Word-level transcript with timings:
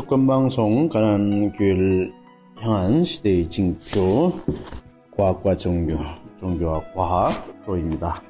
주권방송 0.00 0.88
가난교회를 0.88 2.10
향한 2.56 3.04
시대의 3.04 3.50
징표 3.50 4.32
과학과 5.10 5.54
종교, 5.58 5.98
종교와 6.38 6.82
과학 6.94 7.62
프로입니다. 7.66 8.22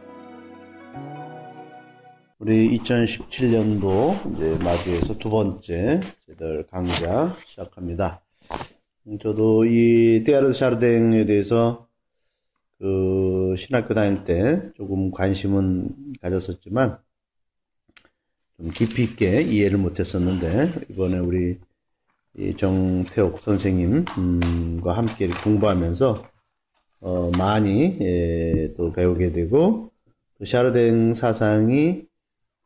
우리 2.40 2.76
2017년도 2.76 4.34
이제 4.34 4.58
맞이해서 4.64 5.16
두 5.18 5.30
번째 5.30 6.00
제들 6.26 6.66
강좌 6.66 7.36
시작합니다. 7.46 8.20
저도 9.22 9.64
이 9.64 10.24
테아르 10.24 10.52
샤르댕에 10.52 11.24
대해서 11.24 11.86
그 12.80 13.54
신학교 13.56 13.94
다닐 13.94 14.24
때 14.24 14.60
조금 14.76 15.12
관심은 15.12 16.14
가졌었지만 16.20 16.98
좀 18.60 18.70
깊이 18.72 19.04
있게 19.04 19.40
이해를 19.40 19.78
못했었는데 19.78 20.86
이번에 20.90 21.18
우리 21.18 21.58
정태옥 22.58 23.40
선생님과 23.40 24.96
함께 24.96 25.28
공부하면서 25.28 26.28
어 27.00 27.30
많이 27.38 27.96
예, 28.00 28.74
또 28.76 28.92
배우게 28.92 29.32
되고 29.32 29.90
또 30.38 30.44
샤르댕 30.44 31.14
사상이 31.14 32.02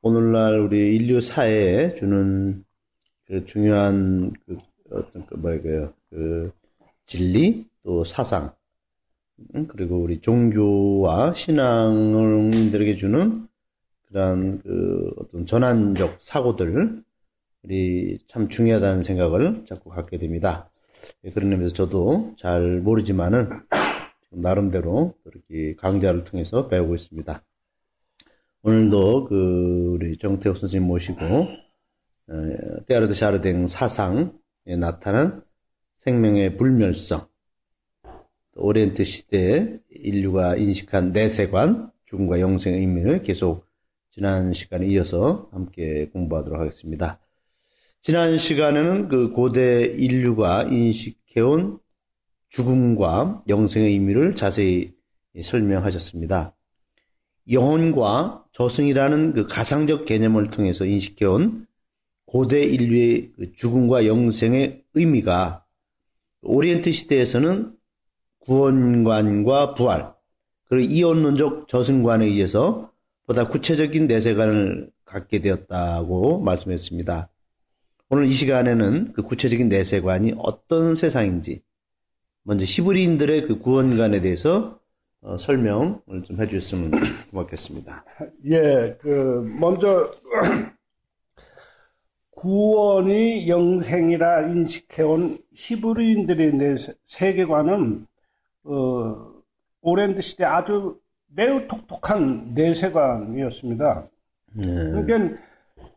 오늘날 0.03 0.59
우리 0.59 0.97
인류 0.97 1.21
사회에 1.21 1.95
주는 1.95 2.65
그 3.27 3.45
중요한 3.47 4.33
그 4.45 4.59
어떤 4.91 5.25
그 5.27 5.37
뭐랄까요 5.37 5.95
그 6.11 6.51
진리 7.07 7.67
또 7.85 8.03
사상 8.03 8.53
그리고 9.69 9.99
우리 9.99 10.21
종교와 10.21 11.35
신앙인들에게 11.35 12.97
주는 12.97 13.47
그런 14.15 14.61
그 14.63 15.13
어떤 15.19 15.45
전환적 15.45 16.19
사고들이 16.21 17.03
참 18.29 18.49
중요하다는 18.49 19.03
생각을 19.03 19.65
자꾸 19.67 19.91
갖게 19.91 20.19
됩니다. 20.19 20.71
예, 21.25 21.31
그런 21.31 21.51
의미에서 21.51 21.75
저도 21.75 22.33
잘 22.39 22.81
모르지만은 22.81 23.49
나름대로 24.31 25.15
이렇게 25.25 25.75
강좌를 25.75 26.23
통해서 26.23 26.69
배우고 26.69 26.95
있습니다. 26.95 27.43
오늘도 28.63 29.25
그 29.25 29.97
우리 29.97 30.17
정태호 30.17 30.55
선생님 30.55 30.87
모시고 30.87 31.25
어, 32.29 33.13
샤르댕 33.15 33.67
사상에 33.67 34.31
나타난 34.79 35.43
생명의 35.97 36.57
불멸성, 36.57 37.27
오리엔트 38.55 39.03
시대에 39.03 39.79
인류가 39.91 40.55
인식한 40.55 41.11
내세관, 41.11 41.91
죽음과 42.05 42.39
영생의 42.39 42.79
의미를 42.79 43.21
계속 43.21 43.74
지난 44.15 44.53
시간에 44.53 44.87
이어서 44.87 45.49
함께 45.51 46.09
공부하도록 46.13 46.61
하겠습니다. 46.61 47.19
지난 48.01 48.39
시간에는 48.39 49.09
그 49.09 49.31
고대 49.31 49.87
인류가 49.87 50.63
인식해온 50.71 51.81
죽음과 52.49 53.41
영생의 53.49 53.91
의미를 53.91 54.37
자세히 54.37 54.93
설명하셨습니다. 55.43 56.55
영혼과 57.51 58.45
저승이라는 58.53 59.33
그 59.33 59.49
가상적 59.49 60.05
개념을 60.05 60.47
통해서 60.47 60.85
인식해온 60.85 61.67
고대 62.25 62.63
인류의 62.63 63.33
그 63.33 63.53
죽음과 63.55 64.07
영생의 64.07 64.85
의미가 64.95 65.65
오리엔트 66.43 66.93
시대에서는 66.93 67.75
구원관과 68.39 69.75
부활, 69.75 70.15
그리고 70.67 70.93
이원론적 70.93 71.67
저승관에 71.67 72.27
의해서 72.27 72.94
보다 73.27 73.49
구체적인 73.49 74.07
내세관을 74.07 74.91
갖게 75.05 75.41
되었다고 75.41 76.41
말씀했습니다. 76.41 77.29
오늘 78.11 78.27
이 78.27 78.33
시간에는 78.33 79.13
그 79.13 79.23
구체적인 79.23 79.69
내세관이 79.69 80.35
어떤 80.39 80.95
세상인지 80.95 81.63
먼저 82.43 82.65
히브리인들의 82.67 83.47
그 83.47 83.59
구원관에 83.59 84.21
대해서 84.21 84.79
어, 85.23 85.39
설명을 85.39 86.23
좀 86.25 86.39
해주셨으면 86.39 86.91
고맙겠습니다. 87.31 88.05
예, 88.45 88.97
그 89.01 89.43
먼저 89.59 90.11
구원이 92.33 93.49
영생이라 93.49 94.49
인식해온 94.49 95.39
히브리인들의 95.55 96.77
세계관은 97.07 98.07
어, 98.65 99.33
오랜 99.81 100.21
시대 100.21 100.45
아주 100.45 100.99
매우 101.37 101.67
독특한 101.69 102.53
내세관이었습니다. 102.55 104.09
네. 104.55 104.63
그러니까 104.73 105.37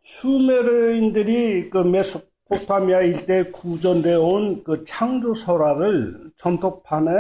수메르인들이 0.04 1.70
그 1.70 1.78
메소포타미아 1.80 3.02
일대 3.02 3.44
구전되어 3.52 4.22
온 4.22 4.64
그 4.64 4.84
창조설화를 4.86 6.32
전토판에 6.38 7.12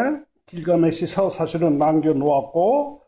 길가메시서 0.48 1.30
사실은 1.32 1.78
남겨놓았고 1.78 3.02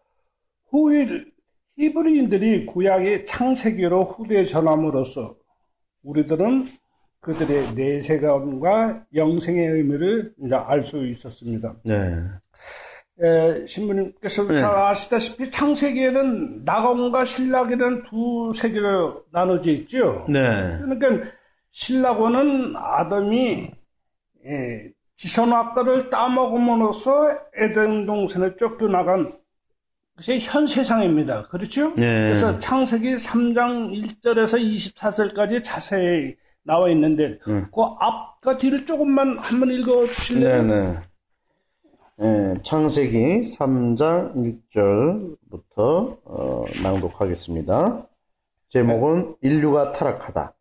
후일 0.70 1.32
히브리인들이 1.78 2.66
구약의 2.66 3.26
창세기로 3.26 4.04
후대에 4.04 4.46
전함으로써 4.46 5.36
우리들은 6.04 6.68
그들의 7.22 7.74
내세관과 7.76 9.06
영생의 9.16 9.68
의미를 9.68 10.34
이제 10.44 10.56
알 10.56 10.84
수 10.84 11.06
있었습니다. 11.08 11.76
네. 11.86 12.16
에, 13.22 13.66
신부님께서 13.68 14.48
네. 14.48 14.60
잘 14.60 14.76
아시다시피 14.76 15.52
창세기에는 15.52 16.64
나검과 16.64 17.26
신라기는 17.26 18.04
두 18.04 18.54
세계로 18.56 19.26
나눠져 19.32 19.72
있죠. 19.72 20.26
네. 20.30 20.78
그러니까 20.80 21.30
신라고는 21.72 22.76
아담이 22.76 23.72
예, 24.46 24.92
지선악과를 25.18 26.10
따먹음으로써 26.10 27.38
에덴 27.58 28.06
동산에 28.06 28.56
쫓겨나간 28.58 29.34
것이 30.16 30.40
현 30.40 30.66
세상입니다. 30.66 31.44
그렇죠? 31.44 31.94
네. 31.96 32.28
그래서 32.28 32.58
창세기 32.60 33.16
3장 33.16 33.92
1절에서 34.22 34.58
24절까지 34.60 35.62
자세히 35.62 36.36
나와 36.64 36.90
있는데 36.92 37.38
네. 37.46 37.66
그 37.74 37.82
앞과 38.00 38.58
뒤를 38.58 38.86
조금만 38.86 39.38
한번 39.38 39.70
읽어 39.72 40.06
주실래요? 40.06 41.02
네, 42.20 42.28
네. 42.28 42.54
예, 42.54 42.64
창세기 42.64 43.56
3장 43.56 44.36
1절부터 44.74 46.20
어, 46.26 46.66
낭독하겠습니다. 46.84 48.08
제목은 48.68 49.38
인류가 49.42 49.94
타락하다. 49.94 50.54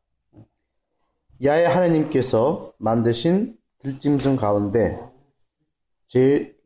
야의 1.42 1.68
하나님께서 1.68 2.62
만드신 2.78 3.56
들짐승 3.80 4.36
가운데 4.36 5.00
제일 6.06 6.56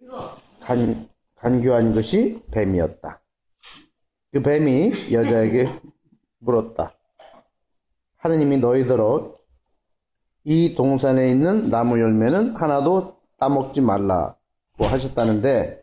간, 0.61 1.09
간교한 1.37 1.95
것이 1.95 2.43
뱀이었다. 2.51 3.21
그 4.31 4.43
뱀이 4.43 5.13
여자에게 5.13 5.81
물었다. 6.39 6.93
하느님이 8.19 8.59
너희들어 8.59 9.33
이 10.45 10.75
동산에 10.75 11.31
있는 11.31 11.71
나무 11.71 11.99
열매는 11.99 12.57
하나도 12.57 13.17
따먹지 13.39 13.81
말라 13.81 14.37
뭐 14.83 14.91
하셨다는데 14.91 15.81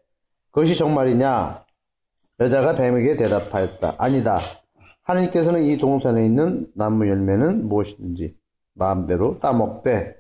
그것이 0.52 0.76
정말이냐? 0.76 1.64
여자가 2.42 2.76
뱀에게 2.76 3.16
대답하였다. 3.16 3.96
아니다. 3.98 4.40
하나님께서는 5.04 5.64
이 5.64 5.78
동산에 5.78 6.26
있는 6.26 6.68
나무 6.76 7.08
열매는 7.08 7.70
무엇인지 7.70 8.36
마음대로 8.74 9.40
따먹되 9.40 10.16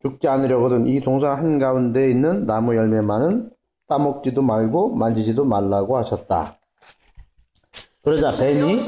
죽지 0.00 0.26
않으려거든 0.26 0.86
이 0.86 1.02
동산 1.02 1.36
한가운데 1.36 2.10
있는 2.10 2.46
나무 2.46 2.74
열매만은 2.74 3.50
따먹지도 3.88 4.40
말고 4.40 4.94
만지지도 4.94 5.44
말라고 5.44 5.98
하셨다. 5.98 6.56
그러자 8.02 8.38
뱀이 8.38 8.80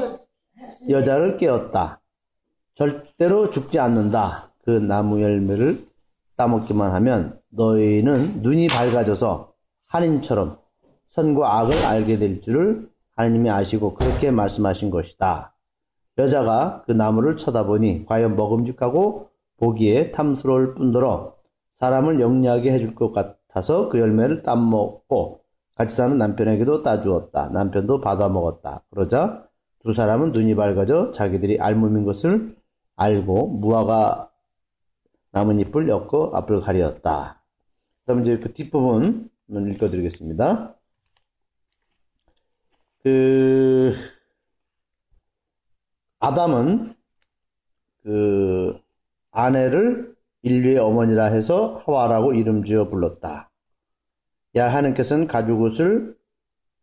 여자를 0.89 1.37
깨웠다. 1.37 2.01
절대로 2.73 3.51
죽지 3.51 3.77
않는다. 3.77 4.31
그 4.63 4.71
나무 4.71 5.21
열매를 5.21 5.85
따먹기만 6.37 6.91
하면 6.95 7.39
너희는 7.57 8.41
눈이 8.43 8.67
밝아져서 8.67 9.51
하나님처럼 9.89 10.59
선과 11.09 11.59
악을 11.59 11.83
알게 11.83 12.19
될 12.19 12.41
줄을 12.41 12.87
하나님이 13.15 13.49
아시고 13.49 13.95
그렇게 13.95 14.29
말씀하신 14.29 14.91
것이다. 14.91 15.55
여자가 16.19 16.83
그 16.85 16.91
나무를 16.91 17.35
쳐다보니 17.37 18.05
과연 18.05 18.35
먹음직하고 18.35 19.29
보기에 19.57 20.11
탐스러울 20.11 20.75
뿐더러 20.75 21.35
사람을 21.79 22.19
영리하게 22.19 22.71
해줄 22.73 22.95
것 22.95 23.11
같아서 23.11 23.89
그 23.89 23.99
열매를 23.99 24.43
따먹고 24.43 25.41
같이 25.75 25.95
사는 25.95 26.17
남편에게도 26.17 26.83
따주었다. 26.83 27.49
남편도 27.49 28.01
받아먹었다. 28.01 28.83
그러자 28.91 29.47
두 29.83 29.93
사람은 29.93 30.31
눈이 30.31 30.55
밝아져 30.55 31.11
자기들이 31.11 31.59
알몸인 31.59 32.03
것을 32.03 32.55
알고 32.95 33.47
무화과 33.47 34.29
나뭇잎을 35.31 35.87
엮고 35.87 36.35
앞을 36.35 36.61
가리었다. 36.61 37.36
그다음 38.07 38.21
이제 38.21 38.39
그 38.39 38.53
뒷부분 38.53 39.29
읽어드리겠습니다. 39.49 40.73
그 43.03 43.93
아담은 46.19 46.95
그 48.03 48.79
아내를 49.31 50.15
인류의 50.41 50.77
어머니라 50.77 51.25
해서 51.25 51.83
하와라고 51.85 52.33
이름 52.33 52.63
지어 52.63 52.87
불렀다. 52.87 53.49
야 54.55 54.73
하나님께서는 54.73 55.27
가죽옷을 55.27 56.15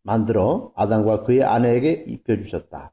만들어 0.02 0.72
아담과 0.76 1.22
그의 1.22 1.42
아내에게 1.42 2.04
입혀 2.06 2.36
주셨다. 2.36 2.92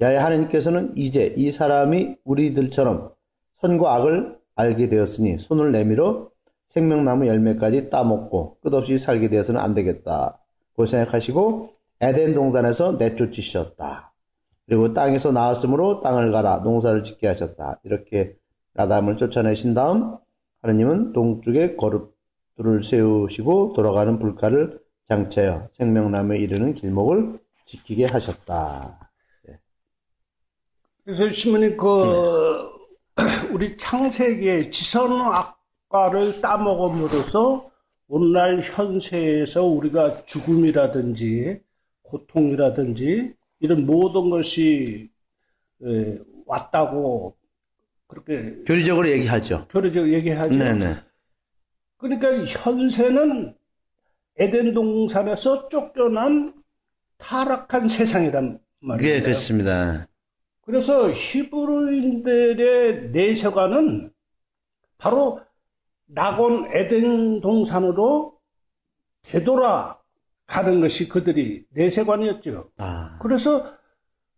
야의 0.00 0.18
하나님께서는 0.18 0.96
이제 0.96 1.32
이 1.36 1.52
사람이 1.52 2.16
우리들처럼 2.24 3.12
선과 3.60 3.94
악을 3.94 4.36
알게 4.56 4.88
되었으니 4.88 5.38
손을 5.38 5.70
내밀어 5.70 6.28
생명나무 6.68 7.26
열매까지 7.26 7.90
따먹고 7.90 8.58
끝없이 8.62 8.98
살게 8.98 9.28
되어서는 9.28 9.60
안 9.60 9.74
되겠다. 9.74 10.38
고 10.74 10.86
생각하시고 10.86 11.74
에덴 12.00 12.34
동산에서 12.34 12.92
내쫓으셨다. 12.92 14.12
그리고 14.66 14.92
땅에서 14.92 15.32
나왔으므로 15.32 16.02
땅을 16.02 16.30
가라 16.30 16.58
농사를 16.58 17.02
짓게 17.02 17.26
하셨다. 17.26 17.80
이렇게 17.84 18.36
아담을 18.76 19.16
쫓아내신 19.16 19.74
다음 19.74 20.16
하나님은 20.62 21.12
동쪽에 21.12 21.74
거룩들을 21.76 22.84
세우시고 22.84 23.72
돌아가는 23.74 24.18
불가를 24.18 24.78
장차여 25.08 25.70
생명나무에 25.78 26.38
이르는 26.38 26.74
길목을 26.74 27.40
지키게 27.64 28.06
하셨다. 28.06 29.10
그래서 31.04 31.30
시모님 31.32 31.76
그 31.78 32.68
우리 33.52 33.76
창세기의 33.78 34.70
지선악 34.70 35.57
과를 35.88 36.40
따먹음으로써 36.40 37.70
오늘날 38.08 38.60
현세에서 38.60 39.64
우리가 39.64 40.24
죽음이라든지 40.24 41.60
고통이라든지 42.02 43.34
이런 43.60 43.86
모든 43.86 44.30
것이 44.30 45.10
에, 45.84 46.18
왔다고 46.46 47.36
그렇게 48.06 48.62
교리적으로 48.66 49.08
얘기하죠. 49.10 49.66
교리적 49.68 50.10
얘기하죠. 50.12 50.54
네네. 50.54 50.96
그러니까 51.98 52.44
현세는 52.44 53.54
에덴 54.36 54.72
동산에서 54.72 55.68
쫓겨난 55.68 56.54
타락한 57.18 57.88
세상이란 57.88 58.60
말이에요. 58.80 59.14
예, 59.14 59.20
그렇습니다. 59.20 60.06
그래서 60.62 61.10
히브리인들의 61.10 62.60
내세관은 63.10 64.12
바로 64.96 65.40
낙원 66.08 66.70
에덴 66.74 67.40
동산으로 67.40 68.38
되돌아 69.22 69.98
가는 70.46 70.80
것이 70.80 71.08
그들이 71.08 71.64
내세관이었죠. 71.70 72.70
아, 72.78 73.18
그래서 73.20 73.76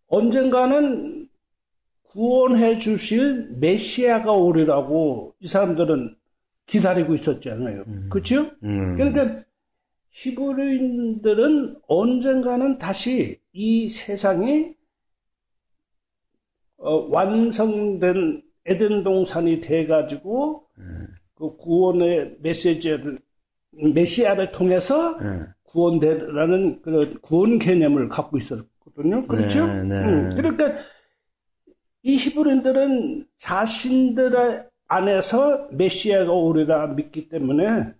언젠가는 0.07 1.29
구원해 2.03 2.77
주실 2.77 3.55
메시아가 3.61 4.33
오리라고 4.33 5.33
이 5.39 5.47
사람들은 5.47 6.15
기다리고 6.65 7.13
있었잖아요. 7.13 7.85
그렇죠? 8.09 8.51
음, 8.63 8.97
그러니까 8.97 9.43
히브리인들은 10.11 11.77
언젠가는 11.87 12.77
다시 12.77 13.39
이 13.53 13.87
세상이 13.87 14.73
어, 16.77 17.07
완성된 17.09 18.43
에덴 18.65 19.03
동산이 19.03 19.61
돼 19.61 19.87
가지고 19.87 20.67
그 20.75 20.81
구원의 21.49 22.37
메시지를 22.41 23.19
메시아를 23.71 24.51
통해서 24.51 25.17
예. 25.21 25.47
구원되라는 25.63 26.81
그 26.81 27.19
구원 27.21 27.57
개념을 27.57 28.09
갖고 28.09 28.37
있었거든요. 28.37 29.25
그렇죠? 29.27 29.65
네, 29.65 29.83
네. 29.83 30.05
음, 30.05 30.35
그러니까 30.35 30.73
이 32.03 32.15
히브리인들은 32.15 33.25
자신들의 33.37 34.65
안에서 34.87 35.69
메시아가 35.71 36.31
오리라 36.31 36.87
믿기 36.87 37.29
때문에 37.29 37.93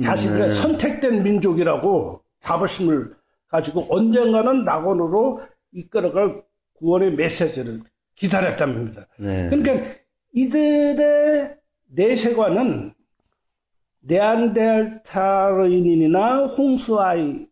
자신들의 0.00 0.48
네. 0.48 0.54
선택된 0.54 1.22
민족이라고 1.22 2.22
자부심을 2.40 3.14
가지고 3.48 3.86
언젠가는 3.90 4.64
낙원으로 4.64 5.42
이끌어갈 5.72 6.42
구원의 6.74 7.14
메시지를 7.14 7.82
기다렸단 8.14 8.72
말입니다. 8.72 9.06
네. 9.18 9.48
그러니까 9.48 9.94
이들의 10.32 11.56
내세관은 11.94 12.94
네안데르탈인이나 14.00 16.46
홍수아이보다는 16.46 17.48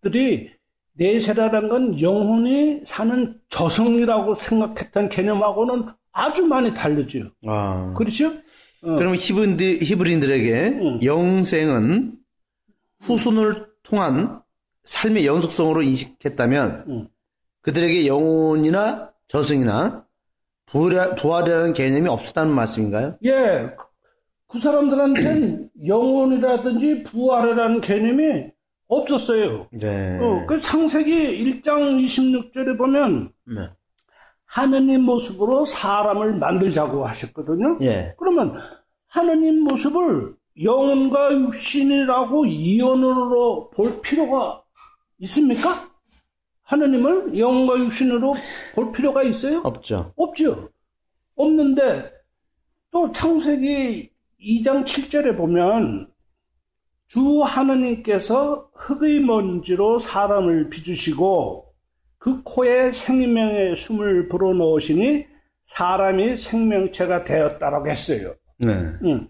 들이 0.00 0.50
내세라는 0.94 1.68
건 1.68 2.00
영혼이 2.00 2.80
사는 2.84 3.38
저승이라고 3.48 4.34
생각했던 4.34 5.08
개념하고는 5.08 5.86
아주 6.12 6.46
많이 6.46 6.72
다르죠. 6.74 7.30
아, 7.46 7.94
그렇죠? 7.96 8.28
어, 8.82 8.96
그러면 8.96 9.16
히브리인들, 9.16 9.78
히브리인들에게 9.82 10.68
음. 10.68 11.00
영생은 11.02 12.18
후손을 13.00 13.66
통한 13.82 14.40
삶의 14.84 15.26
연속성으로 15.26 15.82
인식했다면 15.82 16.84
음. 16.88 17.08
그들에게 17.62 18.06
영혼이나 18.06 19.10
저승이나 19.28 20.04
부활, 20.72 21.14
부활이라는 21.14 21.72
개념이 21.74 22.08
없었다는 22.08 22.52
말씀인가요? 22.54 23.16
예, 23.24 23.70
그- 23.76 23.84
그 24.48 24.58
사람들한테는 24.58 25.68
영혼이라든지 25.86 27.04
부활이라는 27.04 27.80
개념이 27.80 28.46
없었어요. 28.88 29.68
네. 29.72 30.18
어, 30.20 30.44
그 30.46 30.60
창세기 30.60 31.62
1장 31.62 32.02
26절에 32.04 32.76
보면 32.76 33.32
네. 33.46 33.68
하느님 34.46 35.02
모습으로 35.02 35.64
사람을 35.64 36.34
만들자고 36.34 37.06
하셨거든요. 37.06 37.78
예. 37.82 38.14
그러면 38.18 38.58
하느님 39.08 39.60
모습을 39.64 40.34
영혼과 40.62 41.32
육신이라고 41.32 42.44
이론으로 42.44 43.70
볼 43.70 44.02
필요가 44.02 44.62
있습니까? 45.20 45.88
하느님을 46.64 47.38
영혼과 47.38 47.78
육신으로 47.78 48.34
볼 48.74 48.92
필요가 48.92 49.22
있어요? 49.22 49.60
없죠. 49.64 50.12
없죠. 50.16 50.70
없는데 51.36 52.12
또 52.90 53.10
창세기 53.12 54.10
2장 54.40 54.84
7절에 54.84 55.36
보면 55.36 56.08
주 57.06 57.42
하느님께서 57.42 58.70
흙의 58.74 59.20
먼지로 59.20 59.98
사람을 59.98 60.70
빚으시고 60.70 61.72
그 62.18 62.42
코에 62.42 62.92
생명의 62.92 63.76
숨을 63.76 64.28
불어넣으시니 64.28 65.26
사람이 65.66 66.36
생명체가 66.36 67.24
되었다라고 67.24 67.88
했어요. 67.88 68.34
네. 68.58 68.72
음. 68.72 69.28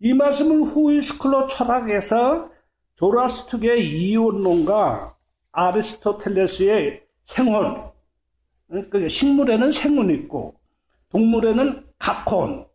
이 0.00 0.12
말씀을 0.12 0.62
후이스클로 0.62 1.48
철학에서 1.48 2.50
조라스투의 2.96 3.84
이원론과 3.86 5.13
아리스토텔레스의 5.54 7.02
생혼, 7.24 7.90
그 8.90 9.08
식물에는 9.08 9.70
생혼이 9.70 10.14
있고 10.14 10.54
동물에는 11.10 11.86
각혼, 11.98 12.66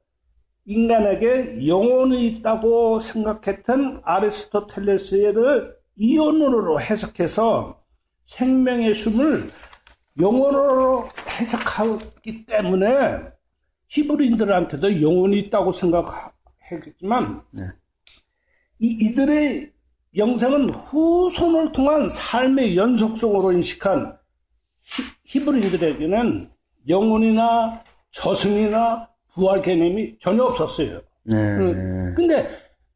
인간에게 0.65 1.67
영혼이 1.67 2.27
있다고 2.27 2.99
생각했던 2.99 4.01
아리스토텔레스를 4.03 5.75
이론으로 5.95 6.79
해석해서 6.79 7.83
생명의 8.25 8.95
숨을 8.95 9.49
영혼으로 10.19 11.09
해석하기 11.27 12.45
때문에 12.45 12.87
히브리인들한테도 13.87 15.01
영혼이 15.01 15.39
있다고 15.39 15.71
생각했지만 15.73 17.41
이, 18.79 18.87
이들의 18.87 19.71
영상은 20.17 20.69
후손을 20.71 21.71
통한 21.71 22.09
삶의 22.09 22.75
연속성으로 22.75 23.51
인식한 23.53 24.17
히, 25.25 25.43
브리인들에게는 25.45 26.49
영혼이나 26.87 27.83
저승이나 28.11 29.07
부활 29.33 29.61
개념이 29.61 30.15
전혀 30.19 30.43
없었어요. 30.43 30.99
네. 31.23 31.35
그- 31.57 32.13
근데 32.15 32.49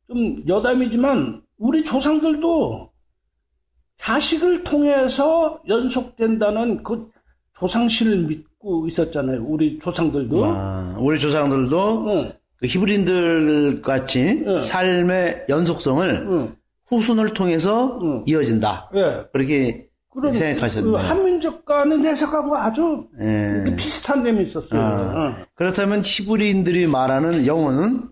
좀 0.08 0.42
여담이지만 0.48 1.42
우리 1.60 1.84
조상들도 1.86 2.90
자식을 3.98 4.64
통해서 4.64 5.62
연속된다는 5.68 6.82
그 6.84 7.10
조상신을 7.60 8.18
믿고 8.24 8.88
있었잖아요. 8.88 9.44
우리 9.46 9.78
조상들도. 9.78 10.44
아, 10.44 10.96
우리 11.00 11.20
조상들도 11.20 12.06
응, 12.08 12.34
그 12.58 12.66
히브리인들 12.66 13.82
같이 13.84 14.44
응. 14.48 14.58
삶의 14.58 15.46
연속성을 15.48 16.10
응, 16.28 16.56
후손을 16.88 17.34
통해서 17.34 18.00
응. 18.02 18.24
이어진다. 18.26 18.92
예. 18.96 19.26
그렇게 19.32 19.88
생각하셨네요. 20.34 20.92
그 20.92 20.98
한민족 20.98 21.66
간의 21.66 22.00
해석하고 22.00 22.56
아주 22.56 23.08
예. 23.22 23.64
비슷한 23.76 24.24
점이 24.24 24.44
있었어요. 24.44 24.80
아. 24.82 25.28
응. 25.40 25.46
그렇다면 25.56 26.02
히브리인들이 26.04 26.88
말하는 26.88 27.48
영혼은 27.48 28.10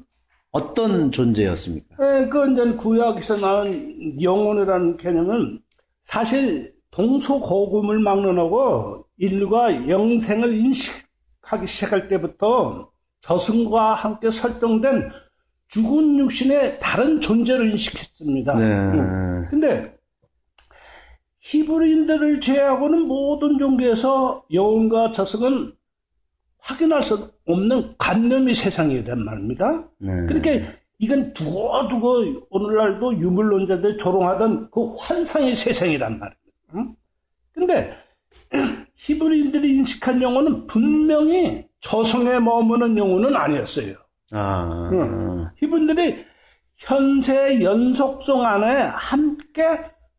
어떤 0.51 1.11
존재였습니까? 1.11 1.95
예, 2.01 2.27
그 2.27 2.51
이제 2.51 2.75
구약에서 2.75 3.37
나온 3.37 4.21
영혼이라는 4.21 4.97
개념은 4.97 5.59
사실 6.03 6.73
동서고금을 6.91 7.99
막론하고 7.99 9.05
인류가 9.17 9.87
영생을 9.87 10.57
인식할 10.59 11.11
하기 11.51 11.67
시작할 11.67 12.07
때부터 12.07 12.89
저승과 13.21 13.93
함께 13.95 14.29
설정된 14.29 15.09
죽은 15.71 16.19
육신의 16.19 16.79
다른 16.81 17.21
존재를 17.21 17.71
인식했습니다. 17.71 18.53
네. 18.55 18.65
음. 18.65 19.47
근데 19.49 19.97
히브리인들을 21.39 22.41
제외하고는 22.41 23.07
모든 23.07 23.57
종교에서 23.57 24.43
영혼과 24.51 25.13
저승은 25.13 25.73
확인할 26.59 27.01
수 27.03 27.31
없는 27.47 27.95
관념이 27.97 28.53
세상이란 28.53 29.23
말입니다. 29.23 29.87
네. 29.97 30.11
그렇게 30.27 30.65
이건 30.99 31.31
두고두고 31.33 32.47
오늘날도 32.49 33.17
유물론자들 33.19 33.97
조롱하던 33.97 34.69
그 34.71 34.93
환상의 34.97 35.55
세상이란 35.55 36.19
말입니다. 36.19 36.37
응? 36.75 36.95
근데 37.53 37.95
히브리인들이 38.95 39.77
인식한 39.77 40.21
영혼은 40.21 40.67
분명히 40.67 41.65
저승에 41.79 42.39
머무는 42.39 42.97
영혼은 42.97 43.35
아니었어요. 43.35 43.95
아. 44.31 44.89
응. 44.91 45.47
히브리인들이 45.57 46.25
현세 46.77 47.61
연속성 47.61 48.43
안에 48.43 48.81
함께 48.93 49.61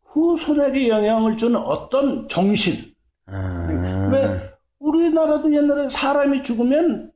후손에게 0.04 0.88
영향을 0.88 1.36
주는 1.36 1.56
어떤 1.56 2.28
정신. 2.28 2.74
아. 3.26 4.10
왜 4.12 4.52
우리나라도 4.78 5.52
옛날에 5.52 5.88
사람이 5.88 6.42
죽으면 6.42 7.10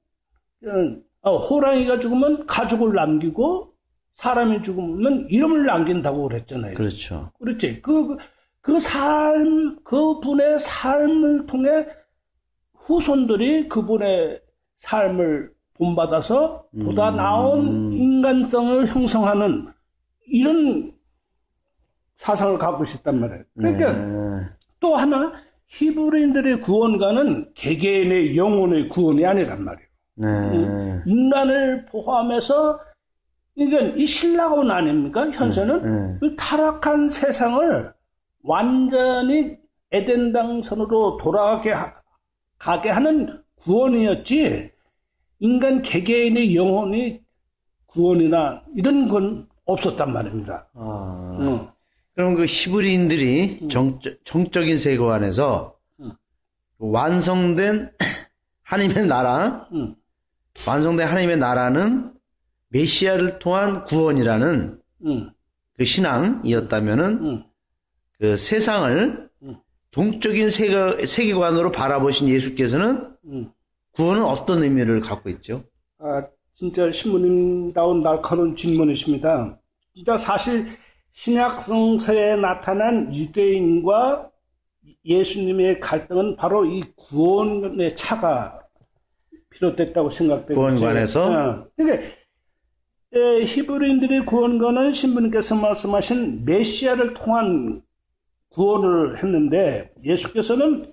어, 1.23 1.37
호랑이가 1.37 1.99
죽으면 2.01 2.47
가족을 2.47 2.95
남기고 2.95 3.75
사람이 4.15 4.63
죽으면 4.63 5.27
이름을 5.29 5.67
남긴다고 5.67 6.29
그랬잖아요. 6.29 6.75
그렇죠. 6.75 7.31
그렇지. 7.39 7.83
그, 7.83 8.17
그 8.61 8.81
삶, 8.81 9.77
그 9.85 10.21
분의 10.21 10.59
삶을 10.59 11.47
통해 11.47 11.87
후손들이 12.75 13.69
그분의 13.69 14.41
삶을 14.79 15.56
본받아서 15.77 16.65
보다 16.85 17.11
음. 17.11 17.17
나은 17.17 17.93
인간성을 17.93 18.87
형성하는 18.87 19.67
이런 20.27 20.93
사상을 22.17 22.59
갖고 22.59 22.85
있었단 22.85 23.21
말이에요. 23.21 23.43
그러니까 23.57 23.93
네. 23.93 24.47
또 24.81 24.97
하나 24.97 25.33
히브리인들의 25.69 26.61
구원가는 26.61 27.53
개개인의 27.55 28.37
영혼의 28.37 28.89
구원이 28.89 29.25
아니란 29.25 29.65
말이에요. 29.65 29.89
네. 30.17 31.03
인간을 31.07 31.87
포함해서 31.87 32.81
이건 33.55 33.99
이 33.99 34.07
신라곤 34.07 34.71
아닙니까? 34.71 35.29
현세는 35.31 35.83
네. 35.83 36.19
그 36.21 36.37
타락한 36.37 37.09
세상을 37.09 37.93
완전히 38.43 39.57
에덴 39.93 40.33
당선으로 40.33 41.17
돌아가게 41.19 41.73
하, 41.73 41.93
가게 42.59 42.91
하는 42.91 43.43
구원이었지 43.57 44.71
인간 45.41 45.83
개개인의 45.83 46.55
영혼이 46.57 47.21
구원이나 47.87 48.63
이런 48.77 49.09
건 49.09 49.49
없었단 49.65 50.13
말입니다. 50.13 50.69
아. 50.75 51.39
응. 51.41 51.69
그럼 52.15 52.35
그 52.35 52.45
히브리인들이 52.47 53.69
정적, 53.69 54.25
정적 54.25 54.69
인 54.69 54.79
세계 54.79 55.05
안에서 55.05 55.77
음. 56.01 56.13
완성된 56.79 57.93
하나님의 58.63 59.07
나라, 59.07 59.69
응. 59.73 59.95
완성된 60.67 61.07
하나님의 61.07 61.37
나라는 61.37 62.13
메시아를 62.69 63.39
통한 63.39 63.85
구원이라는 63.85 64.81
응. 65.07 65.31
그 65.77 65.85
신앙이었다면은 65.85 67.25
응. 67.25 67.45
그 68.19 68.37
세상을 68.37 69.29
음. 69.43 69.57
동적인 69.91 70.49
세계, 70.49 71.07
세계 71.07 71.35
관으로 71.35 71.71
바라보신 71.71 72.29
예수께서는 72.29 73.15
응. 73.27 73.53
구원은 73.97 74.25
어떤 74.25 74.63
의미를 74.63 75.01
갖고 75.01 75.31
있죠? 75.31 75.65
아, 75.99 76.23
진짜 76.55 76.93
신부님다운 76.93 78.03
날카로운 78.03 78.55
질문이십니다. 78.55 79.59
진짜 79.95 80.19
사실 80.19 80.67
신약 81.13 81.63
성서에 81.63 82.37
나타난 82.37 83.13
유대인과 83.15 84.31
예수님의 85.05 85.81
갈등은 85.81 86.37
바로 86.37 86.67
이 86.67 86.83
구원의 86.95 87.97
차가 87.97 88.61
비롯됐다고 89.51 90.11
생각되고 90.11 90.55
구원관에서? 90.55 91.25
어. 91.25 91.67
그러니까 91.75 92.07
에, 93.15 93.45
히브리인들의 93.47 94.27
구원관은 94.27 94.93
신부님께서 94.93 95.55
말씀하신 95.55 96.45
메시아를 96.45 97.15
통한 97.15 97.81
구원을 98.51 99.23
했는데 99.23 99.91
예수께서는 100.05 100.93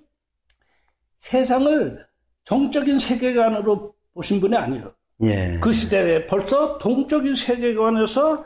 세상을 1.18 2.06
정적인 2.44 2.98
세계관으로 2.98 3.94
보신 4.12 4.40
분이 4.40 4.56
아니에요. 4.56 4.92
예. 5.22 5.58
그 5.60 5.72
시대에 5.72 6.26
벌써 6.26 6.78
동적인 6.78 7.34
세계관에서 7.34 8.44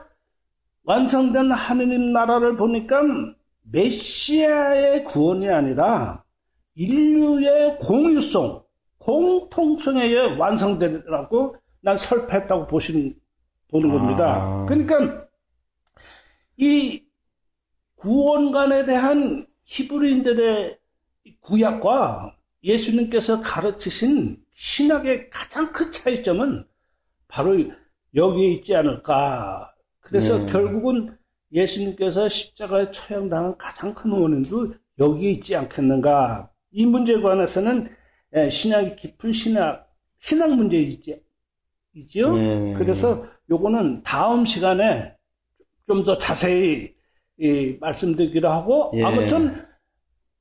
완성된 0.85 1.53
하느님 1.53 2.13
나라를 2.13 2.57
보니까 2.57 3.03
메시아의 3.71 5.05
구원이 5.05 5.49
아니라 5.49 6.25
인류의 6.75 7.77
공유성, 7.79 8.63
공통성에 8.99 10.05
의해 10.05 10.37
완성되라고 10.37 11.57
난 11.81 11.97
설파했다고 11.97 12.67
보신, 12.67 13.15
보는 13.71 13.91
겁니다. 13.91 14.43
아. 14.43 14.67
그러니까 14.67 15.27
이 16.57 17.03
구원관에 17.97 18.85
대한 18.85 19.47
히브리인들의 19.65 20.79
구약과 21.41 22.38
예수님께서 22.69 23.41
가르치신 23.41 24.37
신학의 24.55 25.31
가장 25.31 25.73
큰 25.73 25.91
차이점은 25.91 26.65
바로 27.27 27.57
여기에 28.15 28.49
있지 28.53 28.77
않을까. 28.77 29.75
그래서 30.01 30.39
네. 30.39 30.53
결국은 30.53 31.17
예수님께서 31.53 32.29
십자가에 32.29 32.91
처형당한 32.91 33.57
가장 33.57 33.95
큰 33.95 34.13
원인도 34.13 34.75
여기에 34.99 35.31
있지 35.33 35.57
않겠는가. 35.57 36.51
이 36.73 36.85
문제에 36.85 37.21
관해서는 37.21 37.91
예, 38.37 38.51
신학이 38.51 38.97
깊은 38.97 39.33
신학, 39.33 39.91
신학 40.19 40.55
문제 40.55 40.79
있지, 40.79 41.19
있죠? 41.95 42.37
네. 42.37 42.75
그래서 42.77 43.27
요거는 43.51 44.03
다음 44.03 44.45
시간에 44.45 45.15
좀 45.87 46.05
더 46.05 46.19
자세히 46.19 46.95
이, 47.39 47.77
말씀드리기로 47.81 48.51
하고 48.51 48.93
예. 48.95 49.03
아무튼 49.05 49.65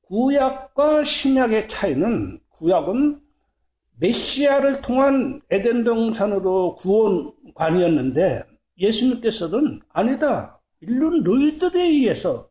구약과 0.08 1.04
신약의 1.04 1.68
차이는 1.68 2.40
구약은 2.48 3.20
메시아를 4.00 4.80
통한 4.80 5.40
에덴 5.50 5.84
동산으로 5.84 6.76
구원관이었는데 6.76 8.42
예수님께서는 8.78 9.80
아니다. 9.92 10.60
인류 10.80 11.10
너희들에 11.22 11.82
의해서 11.82 12.48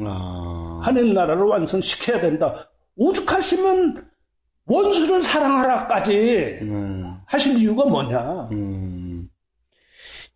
아. 0.00 0.80
하나님 0.82 1.14
나라를 1.14 1.42
완성시켜야 1.44 2.20
된다. 2.20 2.70
오죽하시면 2.96 4.08
원수를 4.66 5.22
사랑하라까지 5.22 6.58
음. 6.62 7.16
하신 7.26 7.58
이유가 7.58 7.84
뭐냐? 7.84 8.48
음. 8.52 9.28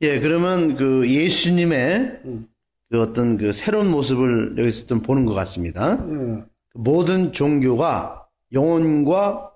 예, 0.03 0.21
그러면 0.21 0.77
그 0.77 1.09
예수님의 1.09 2.21
음. 2.25 2.47
그 2.95 3.03
어떤 3.03 3.37
그 3.37 3.53
새로운 3.53 3.91
모습을 3.91 4.55
여기서 4.57 4.87
좀 4.87 5.01
보는 5.01 5.27
것 5.27 5.35
같습니다. 5.35 5.95
음, 5.95 6.47
모든 6.75 7.33
종교가 7.33 8.25
영혼과 8.53 9.51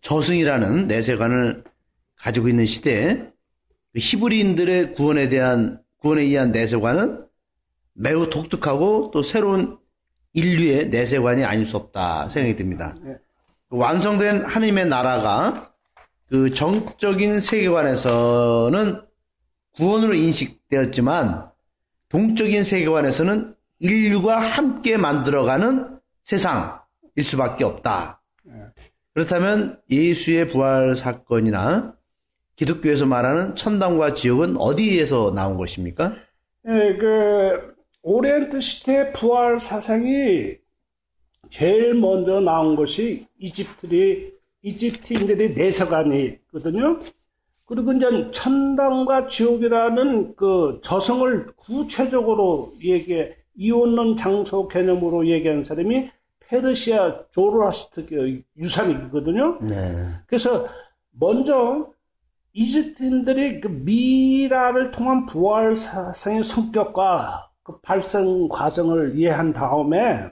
저승이라는 0.00 0.88
내세관을 0.88 1.62
가지고 2.16 2.48
있는 2.48 2.64
시대에 2.64 3.14
그 3.92 4.00
히브리인들의 4.00 4.96
구원에 4.96 5.28
대한 5.28 5.80
구원에 6.00 6.22
의한 6.22 6.50
내세관은 6.50 7.24
매우 7.92 8.28
독특하고 8.28 9.12
또 9.14 9.22
새로운 9.22 9.78
인류의 10.32 10.88
내세관이 10.88 11.44
아닐 11.44 11.66
수 11.66 11.76
없다 11.76 12.28
생각이 12.28 12.56
듭니다. 12.56 12.96
네. 13.04 13.14
완성된 13.68 14.46
하나님의 14.46 14.86
나라가 14.86 15.72
그 16.28 16.52
정적인 16.52 17.38
세계관에서는 17.38 19.00
구원으로 19.76 20.14
인식되었지만 20.14 21.53
동적인 22.14 22.62
세계관에서는 22.62 23.56
인류가 23.80 24.38
함께 24.38 24.96
만들어가는 24.96 25.98
세상일 26.22 26.78
수밖에 27.18 27.64
없다. 27.64 28.22
그렇다면 29.14 29.80
예수의 29.90 30.46
부활 30.46 30.96
사건이나 30.96 31.96
기독교에서 32.54 33.04
말하는 33.04 33.56
천당과 33.56 34.14
지옥은 34.14 34.58
어디에서 34.58 35.32
나온 35.34 35.56
것입니까? 35.56 36.14
예, 36.68 36.96
그 36.98 37.74
오리엔트 38.02 38.60
시대 38.60 39.12
부활 39.12 39.58
사상이 39.58 40.52
제일 41.50 41.94
먼저 41.94 42.38
나온 42.38 42.76
것이 42.76 43.26
이집트리 43.40 44.32
이집트인들의 44.62 45.54
내서관이거든요. 45.54 47.00
그리고 47.66 47.92
이제 47.92 48.30
천당과 48.30 49.28
지옥이라는 49.28 50.36
그 50.36 50.80
저성을 50.82 51.46
구체적으로 51.56 52.74
얘기 52.82 53.24
이혼론 53.56 54.16
장소 54.16 54.68
개념으로 54.68 55.26
얘기한 55.28 55.64
사람이 55.64 56.10
페르시아 56.40 57.24
조로아스트교 57.30 58.16
유산이거든요. 58.56 59.58
네. 59.62 59.76
그래서 60.26 60.66
먼저 61.12 61.90
이집트인들이 62.52 63.60
그 63.60 63.68
미라를 63.68 64.90
통한 64.90 65.26
부활 65.26 65.74
사상의 65.74 66.44
성격과 66.44 67.50
그 67.62 67.80
발생 67.80 68.46
과정을 68.48 69.16
이해한 69.16 69.52
다음에 69.52 70.28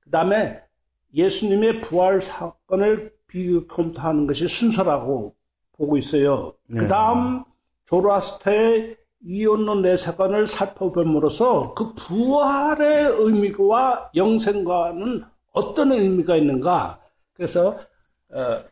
그 0.00 0.10
다음에 0.10 0.60
예수님의 1.14 1.80
부활 1.80 2.20
사건을 2.20 3.12
비교 3.26 3.66
검토하는 3.66 4.26
것이 4.26 4.46
순서라고 4.46 5.34
보고 5.78 5.96
있어요. 5.96 6.52
네. 6.66 6.80
그 6.80 6.88
다음 6.88 7.44
조로아스터의 7.86 8.96
이혼론 9.24 9.82
내사관을 9.82 10.46
살펴봄으로써 10.46 11.74
그 11.74 11.94
부활의 11.94 13.08
의미와 13.18 14.10
영생과는 14.14 15.24
어떤 15.52 15.92
의미가 15.92 16.36
있는가 16.36 17.00
그래서 17.32 17.78
어, 18.30 18.62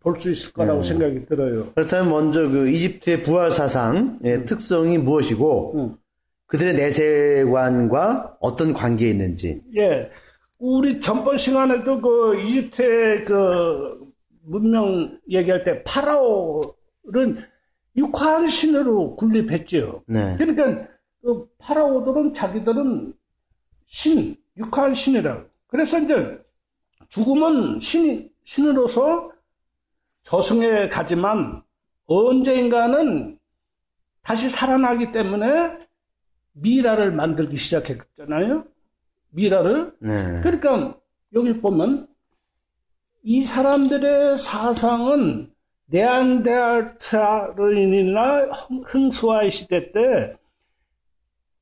볼 0.00 0.18
수 0.18 0.30
있을 0.30 0.52
거라고 0.52 0.82
생각이 0.82 1.26
들어요. 1.26 1.66
그렇다면 1.74 2.10
먼저 2.10 2.48
그 2.48 2.68
이집트의 2.68 3.22
부활 3.22 3.50
사상의 3.50 4.46
특성이 4.46 4.96
무엇이고 4.96 5.74
음. 5.74 5.96
그들의 6.46 6.74
내세관과 6.74 8.38
어떤 8.40 8.72
관계에 8.72 9.08
있는지. 9.10 9.60
예, 9.76 10.10
우리 10.58 11.00
전번 11.00 11.36
시간에도 11.36 12.00
그 12.00 12.40
이집트의 12.40 13.24
그 13.26 13.99
문명 14.50 15.20
얘기할 15.28 15.62
때 15.62 15.82
파라오는 15.84 17.44
육한 17.96 18.48
신으로 18.48 19.14
군립했지요. 19.16 20.02
네. 20.06 20.36
그러니까 20.36 20.88
그 21.22 21.48
파라오들은 21.58 22.34
자기들은 22.34 23.14
신, 23.86 24.36
육한 24.56 24.94
신이라고. 24.94 25.44
그래서 25.68 25.98
이제 26.00 26.42
죽음은 27.08 27.78
신, 27.78 28.28
신으로서 28.42 29.30
저승에 30.22 30.88
가지만 30.88 31.62
언젠가는 32.06 33.38
다시 34.22 34.48
살아나기 34.48 35.12
때문에 35.12 35.78
미라를 36.52 37.12
만들기 37.12 37.56
시작했잖아요. 37.56 38.64
미라를. 39.30 39.94
네. 40.00 40.40
그러니까 40.42 40.98
여기 41.34 41.60
보면 41.60 42.09
이 43.22 43.44
사람들의 43.44 44.38
사상은 44.38 45.52
네안데르탈인이나 45.86 48.48
흥수와의 48.86 49.50
시대 49.50 49.92
때 49.92 50.40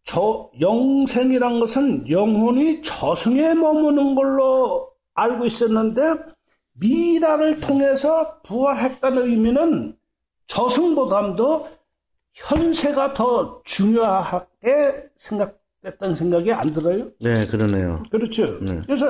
저 0.08 0.50
영생이란 0.58 1.60
것은 1.60 2.08
영혼이 2.08 2.80
저승에 2.80 3.52
머무는 3.52 4.14
걸로 4.14 4.90
알고 5.12 5.44
있었는데 5.44 6.00
미라를 6.72 7.60
통해서 7.60 8.40
부활했다는 8.42 9.26
의미는 9.26 9.94
저승보다도 10.46 11.68
현세가 12.32 13.12
더 13.12 13.60
중요하게 13.64 15.10
생각됐다는 15.16 16.14
생각이 16.14 16.54
안 16.54 16.72
들어요? 16.72 17.10
네, 17.20 17.46
그러네요. 17.46 18.02
그렇죠. 18.10 18.58
네. 18.60 18.80
그래서 18.86 19.08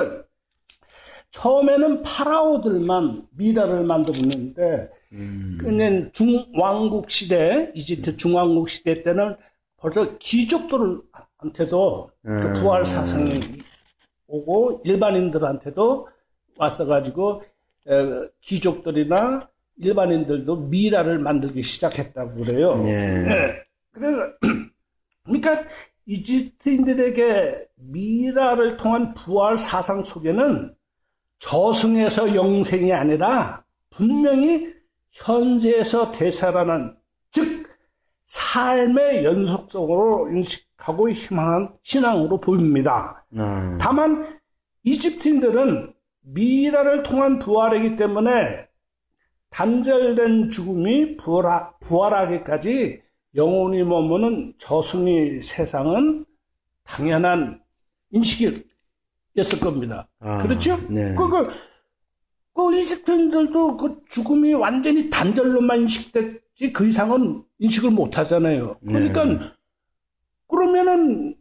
처음에는 1.31 2.03
파라오들만 2.03 3.27
미라를 3.37 3.83
만들었는데 3.83 4.89
근데 5.09 6.11
중왕국 6.11 7.09
시대 7.09 7.71
이집트 7.73 8.17
중왕국 8.17 8.69
시대 8.69 9.01
때는 9.03 9.35
벌써 9.77 10.17
귀족들한테도 10.19 12.11
그 12.21 12.31
음. 12.31 12.53
부활 12.53 12.85
사상이 12.85 13.39
오고 14.27 14.81
일반인들한테도 14.83 16.07
왔어가지고 16.57 17.43
에, 17.87 18.29
귀족들이나 18.41 19.49
일반인들도 19.77 20.55
미라를 20.67 21.19
만들기 21.19 21.63
시작했다고 21.63 22.43
그래요. 22.43 22.75
네. 22.83 23.23
네. 23.23 23.63
그래서 23.91 24.17
그러니까 25.23 25.63
이집트인들에게 26.05 27.67
미라를 27.75 28.77
통한 28.77 29.13
부활 29.13 29.57
사상 29.57 30.03
속에는 30.03 30.73
저승에서 31.39 32.35
영생이 32.35 32.91
아니라 32.93 33.63
분명히 33.89 34.73
현세에서 35.11 36.11
되살아난 36.11 36.97
즉 37.31 37.67
삶의 38.27 39.25
연속성으로 39.25 40.29
인식하고 40.29 41.09
희망한 41.09 41.73
신앙으로 41.81 42.39
보입니다. 42.39 43.25
아, 43.35 43.77
다만 43.81 44.39
이집트인들은 44.83 45.93
미라를 46.21 47.03
통한 47.03 47.39
부활이기 47.39 47.95
때문에 47.95 48.67
단절된 49.49 50.51
죽음이 50.51 51.17
부활하, 51.17 51.71
부활하기까지 51.79 53.01
영혼이 53.35 53.83
머무는 53.83 54.53
저승의 54.59 55.41
세상은 55.41 56.25
당연한 56.83 57.61
인식이 58.11 58.68
었을 59.37 59.59
겁니다. 59.59 60.07
아, 60.19 60.41
그렇죠? 60.41 60.77
네. 60.89 61.13
그, 61.15 61.29
그, 61.29 61.49
그 62.53 62.75
이집트인들도 62.77 63.77
그 63.77 64.01
죽음이 64.09 64.53
완전히 64.53 65.09
단절로만 65.09 65.81
인식됐지 65.81 66.73
그 66.73 66.87
이상은 66.87 67.43
인식을 67.59 67.91
못 67.91 68.17
하잖아요. 68.17 68.77
그러니까 68.85 69.25
네. 69.25 69.39
그러면은 70.47 71.35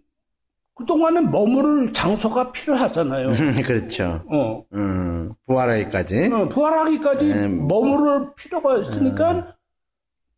그동안에 0.74 1.22
머무를 1.22 1.92
장소가 1.92 2.52
필요하잖아요. 2.52 3.32
그렇죠. 3.66 4.22
어, 4.30 4.64
음, 4.74 5.32
부활하기까지. 5.46 6.30
어, 6.32 6.48
부활하기까지 6.48 7.24
네. 7.26 7.48
머무를 7.48 8.32
필요가 8.36 8.78
있으니까 8.78 9.56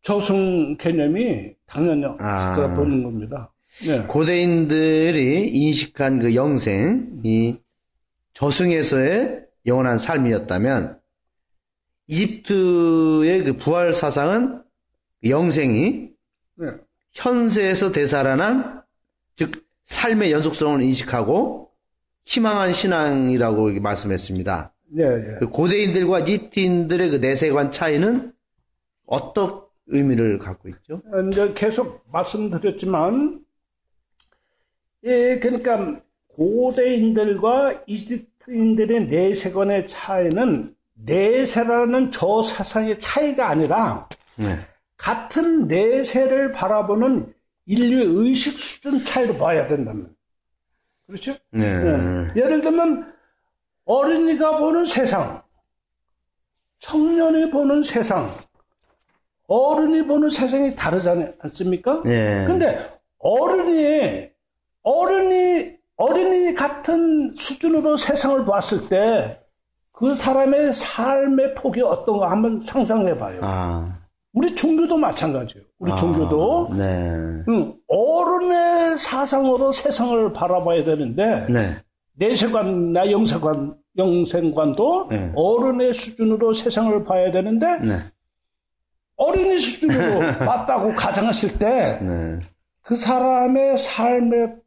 저승 0.01 0.75
개념이 0.77 1.53
당연히 1.67 2.05
아. 2.19 2.55
거라 2.55 2.73
보는 2.73 3.03
겁니다. 3.03 3.53
네. 3.79 4.03
고대인들이 4.07 5.49
인식한 5.49 6.19
그 6.19 6.35
영생이 6.35 7.59
저승에서의 8.33 9.45
영원한 9.65 9.97
삶이었다면 9.97 10.99
이집트의 12.07 13.43
그 13.43 13.57
부활 13.57 13.93
사상은 13.93 14.61
그 15.21 15.29
영생이 15.29 16.09
네. 16.55 16.67
현세에서 17.13 17.91
되살아난 17.91 18.81
즉 19.35 19.65
삶의 19.85 20.31
연속성을 20.31 20.81
인식하고 20.81 21.71
희망한 22.25 22.73
신앙이라고 22.73 23.71
말씀했습니다. 23.79 24.73
네, 24.93 25.03
네. 25.03 25.35
그 25.39 25.49
고대인들과 25.49 26.19
이집트인들의 26.19 27.09
그 27.09 27.15
내세관 27.17 27.71
차이는 27.71 28.33
어떤 29.05 29.61
의미를 29.87 30.39
갖고 30.39 30.69
있죠? 30.69 31.01
이제 31.29 31.51
계속 31.53 32.05
말씀드렸지만, 32.11 33.40
예, 35.03 35.39
그러니까 35.39 35.99
고대인들과 36.27 37.83
이집트인들의 37.87 39.07
내세관의 39.07 39.87
차이는 39.87 40.75
내세라는 40.93 42.11
저 42.11 42.41
사상의 42.43 42.99
차이가 42.99 43.49
아니라 43.49 44.07
네. 44.35 44.45
같은 44.97 45.67
내세를 45.67 46.51
바라보는 46.51 47.33
인류의 47.65 48.05
의식 48.05 48.59
수준 48.59 49.03
차이로 49.03 49.37
봐야 49.37 49.67
된다면. 49.67 50.15
그렇죠? 51.07 51.35
네. 51.49 51.67
네. 51.83 52.31
예를 52.35 52.61
들면 52.61 53.11
어린이가 53.85 54.59
보는 54.59 54.85
세상, 54.85 55.41
청년이 56.79 57.49
보는 57.49 57.83
세상, 57.83 58.29
어른이 59.47 60.05
보는 60.05 60.29
세상이 60.29 60.75
다르지 60.75 61.09
않- 61.09 61.33
않습니까? 61.39 62.01
네. 62.03 62.45
근데 62.45 62.89
어른이 63.17 64.29
어른이 64.83 65.71
어린이 65.97 66.53
같은 66.53 67.33
수준으로 67.35 67.97
세상을 67.97 68.45
봤을 68.45 68.89
때 68.89 69.41
그 70.01 70.15
사람의 70.15 70.73
삶의 70.73 71.53
폭이 71.53 71.79
어떤가 71.81 72.31
한번 72.31 72.59
상상해 72.59 73.15
봐요. 73.19 73.39
아. 73.43 73.99
우리 74.33 74.55
종교도 74.55 74.97
마찬가지예요. 74.97 75.63
우리 75.77 75.95
종교도 75.95 76.69
아, 76.71 76.75
네. 76.75 77.43
응, 77.47 77.75
어른의 77.87 78.97
사상으로 78.97 79.71
세상을 79.71 80.33
바라봐야 80.33 80.83
되는데 80.83 81.45
네. 81.51 81.77
내세관이나 82.13 83.11
영세관, 83.11 83.75
영생관도 83.95 85.09
네. 85.11 85.31
어른의 85.35 85.93
수준으로 85.93 86.53
세상을 86.53 87.03
봐야 87.03 87.31
되는데 87.31 87.67
네. 87.79 87.97
어린이 89.17 89.59
수준으로 89.59 90.19
봤다고 90.39 90.95
가정했을 90.95 91.59
때그 91.59 92.03
네. 92.03 92.95
사람의 92.95 93.77
삶의 93.77 94.47
폭, 94.47 94.60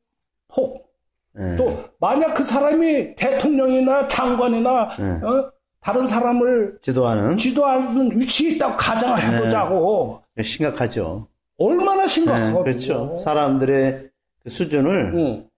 네. 1.37 1.57
또 1.57 1.85
만약 1.99 2.35
그 2.35 2.45
사람이 2.45 3.17
대통령이나 3.17 4.07
장관이나 4.07 4.97
네. 4.97 5.27
어? 5.27 5.51
다른 5.81 6.07
사람을 6.07 6.79
지도하는 6.81 7.37
지도하는 7.37 8.19
위치에 8.19 8.53
있다고 8.53 8.77
가정을 8.77 9.23
해보자고 9.23 10.23
심각하죠. 10.43 11.29
얼마나 11.59 12.03
네, 12.03 12.09
심각하고 12.09 12.63
그렇죠. 12.63 13.17
사람들의 13.19 14.09
그 14.43 14.49
수준을 14.49 15.13
응. 15.15 15.49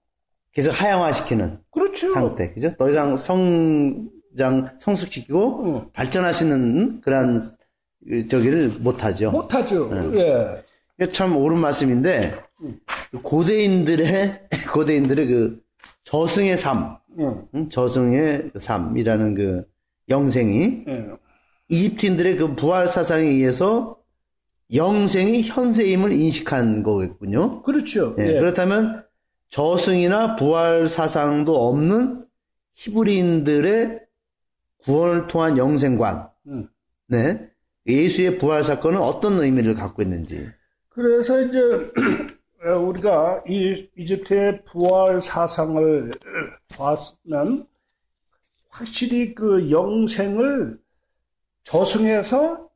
계속 0.53 0.71
하향화시키는 0.71 1.59
그렇죠. 1.71 2.09
상태, 2.09 2.53
그죠? 2.53 2.71
더 2.77 2.89
이상 2.91 3.17
성장, 3.17 4.71
성숙시키고 4.81 5.65
응. 5.65 5.91
발전하시는 5.93 7.03
그런 7.03 7.39
저기를 8.29 8.73
못하죠. 8.81 9.31
못하죠. 9.31 9.89
네. 9.95 10.65
예. 11.01 11.07
참 11.11 11.37
옳은 11.37 11.59
말씀인데 11.59 12.35
고대인들의 13.23 14.49
고대인들의 14.73 15.27
그 15.27 15.66
저승의 16.07 16.57
삶, 16.57 16.97
응. 17.19 17.49
응? 17.53 17.69
저승의 17.69 18.53
삶이라는 18.57 19.35
그 19.35 19.67
영생이 20.09 20.85
예. 20.87 21.07
이집트인들의 21.69 22.37
그 22.37 22.55
부활 22.55 22.87
사상에 22.87 23.25
의해서 23.25 23.99
영생이 24.73 25.43
현세임을 25.43 26.13
인식한 26.13 26.85
거겠군요. 26.85 27.63
그렇죠. 27.63 28.15
예, 28.21 28.29
예. 28.29 28.33
그렇다면 28.39 29.05
저승이나 29.49 30.37
부활 30.37 30.87
사상도 30.87 31.69
없는 31.69 32.25
히브리인들의 32.75 34.01
구원을 34.85 35.27
통한 35.27 35.59
영생관, 35.59 36.29
음. 36.47 36.69
네, 37.09 37.51
예수의 37.89 38.39
부활 38.39 38.63
사건은 38.63 39.01
어떤 39.01 39.41
의미를 39.41 39.75
갖고 39.75 40.03
있는지. 40.03 40.47
그래서 40.89 41.41
이제 41.41 41.59
우리가 42.65 43.43
이 43.49 43.89
이집트의 43.97 44.65
부활 44.65 45.21
사상을 45.21 46.11
봤으면 46.77 47.67
확실히 48.69 49.35
그 49.35 49.71
영생을 49.71 50.79
저승에서 51.65 52.69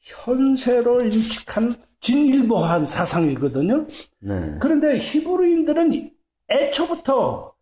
현세로 0.00 1.02
인식한 1.02 1.74
진일보한 2.00 2.86
사상이거든요. 2.86 3.86
네, 4.20 4.58
그런데 4.60 4.98
히브리인들은 4.98 6.10
애초부터 6.50 7.54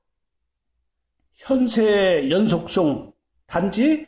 현세의 1.34 2.30
연속성 2.30 3.12
단지 3.46 4.06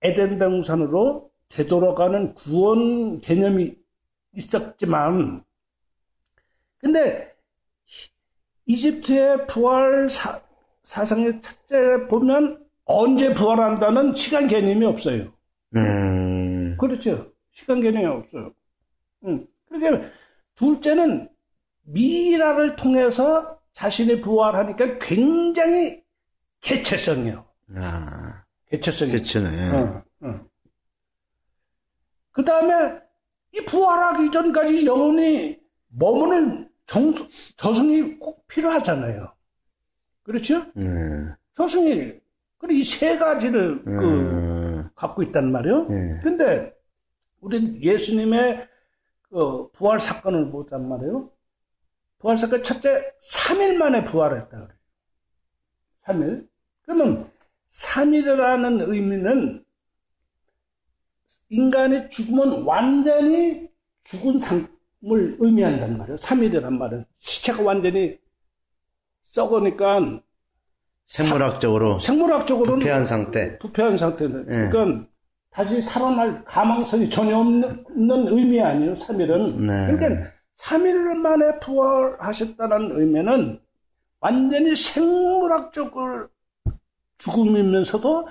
에덴 0.00 0.38
동산으로 0.38 1.30
되돌아가는 1.50 2.34
구원 2.34 3.20
개념이 3.20 3.76
있었지만 4.34 5.44
근데 6.78 7.34
이집트의 8.66 9.46
부활 9.46 10.08
사, 10.10 10.40
사상의 10.84 11.40
첫째 11.40 12.06
보면 12.08 12.64
언제 12.84 13.34
부활한다는 13.34 14.14
시간 14.14 14.46
개념이 14.46 14.84
없어요. 14.86 15.32
음, 15.76 16.76
그렇죠. 16.78 17.30
시간 17.50 17.80
개념이 17.80 18.06
없어요. 18.06 18.52
응. 19.24 19.46
그러니까 19.68 20.08
둘째는 20.54 21.28
미라를 21.82 22.76
통해서 22.76 23.58
자신이 23.72 24.20
부활하니까 24.20 24.98
굉장히 24.98 26.02
개체성이요. 26.60 27.44
아, 27.76 28.42
개체성이. 28.66 29.12
그렇네. 29.12 29.70
어, 29.70 30.04
어. 30.20 30.40
그 32.32 32.44
다음에 32.44 33.00
이 33.52 33.64
부활하기 33.64 34.30
전까지 34.30 34.86
영혼이 34.86 35.58
머무는 35.88 36.67
정, 36.88 37.14
저승이 37.56 38.18
꼭 38.18 38.46
필요하잖아요. 38.48 39.32
그렇죠? 40.24 40.64
네, 40.74 40.86
저승이. 41.54 42.18
그리고 42.56 42.80
이세 42.80 43.16
가지를 43.18 43.84
그, 43.84 43.90
음, 43.90 44.88
갖고 44.96 45.22
있단 45.22 45.52
말이에요. 45.52 45.84
네. 45.84 46.20
근데 46.22 46.74
우리 47.40 47.80
예수님의 47.80 48.66
그 49.22 49.70
부활 49.72 50.00
사건을 50.00 50.50
보단 50.50 50.88
말이에요. 50.88 51.30
부활 52.18 52.36
사건 52.36 52.64
첫째 52.64 53.12
3일 53.32 53.76
만에 53.76 54.04
부활했다 54.04 54.48
그래요. 54.48 54.78
3일. 56.06 56.48
그러면 56.82 57.30
3일이라는 57.72 58.88
의미는 58.88 59.64
인간의 61.50 62.10
죽음은 62.10 62.62
완전히 62.64 63.68
죽은 64.04 64.40
삶 64.40 64.66
을 65.04 65.36
의미한단 65.38 65.96
말이에요. 65.96 66.16
3일이란 66.16 66.72
말은 66.72 67.04
시체가 67.18 67.62
완전히 67.62 68.18
썩으니까 69.28 70.20
생물학적으로 71.06 71.98
생물학적으로는 72.00 72.80
부패한 72.80 73.04
상태. 73.04 73.58
부패한 73.58 73.96
상태는. 73.96 74.40
예. 74.50 74.70
그러니까 74.70 75.06
다시 75.50 75.80
살아날 75.80 76.44
가망성이 76.44 77.08
전혀 77.08 77.38
없는, 77.38 77.84
없는 77.88 78.28
의미 78.28 78.60
아니에요, 78.60 78.94
3일은. 78.94 79.60
네. 79.60 79.92
그러니까 79.92 80.30
3일 80.58 81.16
만에 81.16 81.58
부활하셨다는 81.60 83.00
의미는 83.00 83.60
완전히 84.20 84.74
생물학적으로 84.74 86.28
죽음이면서도 87.18 88.28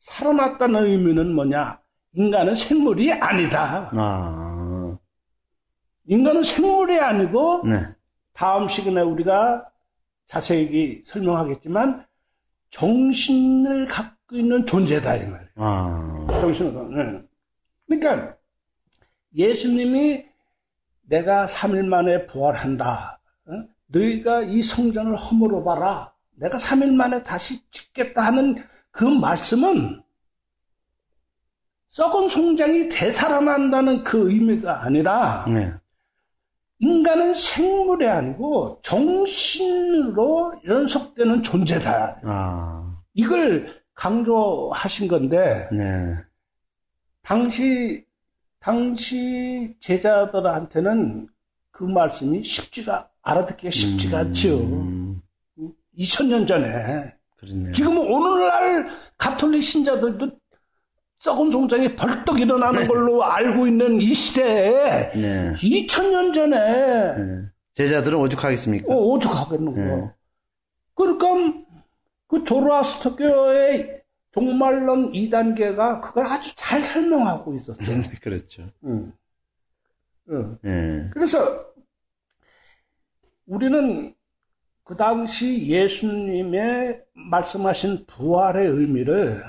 살아났다는 0.00 0.84
의미는 0.84 1.32
뭐냐? 1.34 1.78
인간은 2.14 2.54
생물이 2.54 3.12
아니다. 3.12 3.90
아, 3.92 4.57
인간은 6.08 6.42
생물이 6.42 6.98
아니고 6.98 7.62
네, 7.66 7.86
다음 8.32 8.66
시간에 8.66 9.02
우리가 9.02 9.68
자세히 10.26 11.02
설명하겠지만 11.04 12.04
정신을 12.70 13.86
갖고 13.86 14.36
있는 14.36 14.64
존재다 14.64 15.16
이 15.16 15.26
말이에요. 15.26 15.48
아, 15.56 16.26
정신을 16.40 16.74
갖고. 16.74 16.88
네. 16.90 17.22
그러니까 17.86 18.36
예수님이 19.36 20.24
내가 21.02 21.46
3일 21.46 21.84
만에 21.86 22.26
부활한다. 22.26 23.20
어? 23.46 23.52
너희가 23.86 24.42
이 24.42 24.62
성전을 24.62 25.16
허물어 25.16 25.62
봐라. 25.62 26.12
내가 26.36 26.56
3일 26.56 26.92
만에 26.92 27.22
다시 27.22 27.60
짓겠다 27.70 28.22
하는 28.22 28.62
그 28.90 29.04
말씀은 29.04 30.02
썩은 31.90 32.28
송장이 32.28 32.88
되살아난다는 32.88 34.04
그 34.04 34.30
의미가 34.30 34.84
아니라 34.84 35.44
네, 35.48 35.72
인간은 36.80 37.34
생물이 37.34 38.06
아니고 38.06 38.80
정신으로 38.82 40.54
연속되는 40.66 41.42
존재다. 41.42 42.20
아, 42.24 43.02
이걸 43.14 43.82
강조하신 43.94 45.08
건데 45.08 45.68
네, 45.72 46.14
당시 47.22 48.04
당시 48.60 49.74
제자들한테는 49.80 51.28
그 51.70 51.84
말씀이 51.84 52.42
쉽지가 52.44 53.08
알아듣기가 53.22 53.70
쉽지가. 53.70 54.22
음, 54.22 55.20
2000년 55.98 56.46
전에 56.46 57.12
그렇네요. 57.36 57.72
지금 57.72 57.98
오늘날 57.98 58.88
가톨릭 59.16 59.62
신자들도 59.62 60.30
썩은 61.18 61.50
송장이 61.50 61.96
벌떡 61.96 62.40
일어나는 62.40 62.86
걸로 62.86 63.24
알고 63.24 63.66
있는 63.66 64.00
이 64.00 64.14
시대에 64.14 65.12
네, 65.14 65.52
2000년 65.54 66.32
전에 66.32 67.16
네. 67.16 67.42
제자들은 67.72 68.18
오죽하겠습니까? 68.18 68.92
어, 68.92 68.96
오죽하겠는 68.96 69.72
거. 69.72 69.80
네. 69.80 70.12
그러니까 70.94 71.26
그 72.28 72.44
조로아스터교의 72.44 74.02
종말론 74.32 75.12
2단계가 75.12 76.00
그걸 76.00 76.26
아주 76.26 76.54
잘 76.54 76.82
설명하고 76.82 77.54
있었어요. 77.54 78.00
그렇죠. 78.20 78.66
응. 78.84 79.12
응. 80.30 80.58
네, 80.62 81.10
그래서 81.12 81.66
우리는 83.46 84.14
그 84.84 84.96
당시 84.96 85.66
예수님의 85.66 87.02
말씀하신 87.12 88.06
부활의 88.06 88.68
의미를 88.68 89.42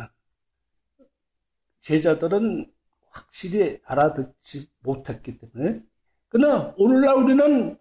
제자들은 1.81 2.71
확실히 3.09 3.79
알아듣지 3.85 4.69
못했기 4.81 5.39
때문에 5.39 5.81
그러나 6.27 6.73
오늘날 6.77 7.15
우리는 7.15 7.77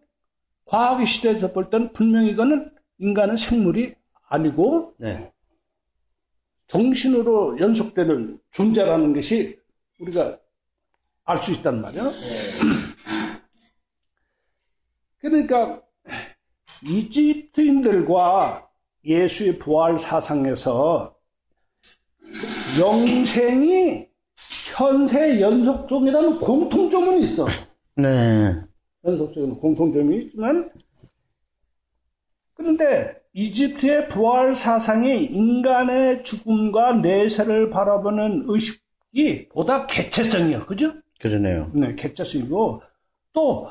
과학의 0.65 1.07
시대에서 1.07 1.53
볼 1.53 1.71
때는 1.71 1.93
분명히 1.93 2.31
이거는 2.31 2.75
인간은 2.99 3.37
생물이 3.37 3.95
아니고 4.29 4.95
네, 4.99 5.33
정신으로 6.67 7.59
연속되는 7.59 8.41
존재라는 8.51 9.15
것이 9.15 9.59
우리가 9.99 10.39
알 11.25 11.37
수 11.39 11.53
있단 11.53 11.83
말이야. 11.83 12.11
그러니까 15.19 15.83
이집트인들과 16.83 18.71
예수의 19.05 19.59
부활 19.59 19.99
사상에서 19.99 21.18
영생이 22.79 24.07
현세 24.75 25.41
연속종이라는 25.41 26.39
공통점은 26.41 27.23
있어. 27.23 27.47
네, 27.97 28.55
연속적인 29.05 29.57
공통점이 29.59 30.17
있지만 30.25 30.71
그런데 32.55 33.15
이집트의 33.33 34.09
부활 34.09 34.55
사상이 34.55 35.25
인간의 35.27 36.23
죽음과 36.25 36.95
내세를 36.95 37.71
바라보는 37.71 38.45
의식이 38.49 39.49
보다 39.51 39.87
개체성이요. 39.87 40.67
그죠? 40.67 40.93
그러네요. 41.21 41.71
네, 41.75 41.95
개체성이고 41.95 42.83
또 43.33 43.71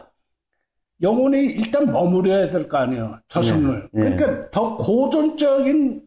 영혼이 1.01 1.37
일단 1.45 1.85
머무려야 1.91 2.49
될 2.49 2.67
거 2.67 2.77
아니에요. 2.77 3.19
저승을. 3.27 3.89
네, 3.91 4.09
네. 4.09 4.15
그러니까 4.15 4.49
더 4.49 4.75
고전적인 4.77 6.01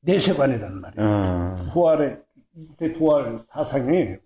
내세관이란 0.00 0.80
말이에요. 0.80 1.08
어, 1.08 1.70
부활의 1.72 2.18
부활 2.98 3.40
사상이 3.50 4.16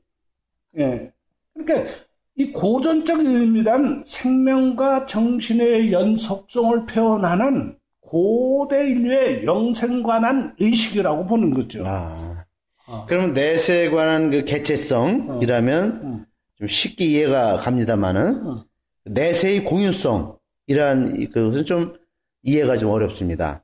예. 0.78 1.10
그러니까 1.54 1.90
이 2.36 2.52
고전적 2.52 3.18
의미란 3.20 4.04
생명과 4.06 5.06
정신의 5.06 5.92
연속성을 5.92 6.86
표현하는 6.86 7.76
고대 8.00 8.88
인류의 8.88 9.44
영생관한 9.44 10.54
의식이라고 10.60 11.26
보는 11.26 11.50
거죠. 11.50 11.84
아. 11.86 12.44
어. 12.86 13.04
그러면 13.06 13.34
내세에 13.34 13.90
관한 13.90 14.30
그 14.30 14.44
개체성이라면 14.44 15.84
음. 16.02 16.24
좀 16.56 16.66
쉽게 16.66 17.04
이해가 17.04 17.58
갑니다만은 17.58 18.22
음. 18.46 18.56
내세의 19.04 19.64
공유성이란 19.64 21.16
이- 21.16 21.26
그것은 21.26 21.64
좀 21.64 21.94
이해가 22.42 22.78
좀 22.78 22.90
어렵습니다. 22.90 23.62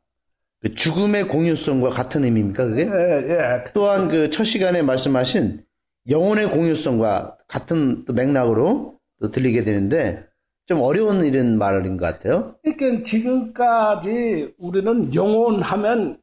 그 0.65 0.75
죽음의 0.75 1.29
공유성과 1.29 1.91
같은 1.91 2.25
의미입니까 2.25 2.65
그게? 2.65 2.83
예, 2.85 3.29
예. 3.29 3.65
또한 3.75 4.09
그 4.09 4.31
첫 4.31 4.45
시간에 4.45 4.81
말씀하신 4.81 5.63
영혼의 6.09 6.49
공유성과 6.49 7.37
같은 7.47 8.07
또 8.07 8.15
맥락으로 8.15 8.99
또 9.21 9.31
들리게 9.31 9.63
되는데 9.63 10.25
좀 10.67 10.81
어려운 10.81 11.23
이런 11.23 11.59
말인 11.59 11.99
것 11.99 12.07
같아요. 12.07 12.55
그러니까 12.63 13.03
지금까지 13.03 14.55
우리는 14.59 15.15
영혼하면 15.15 16.17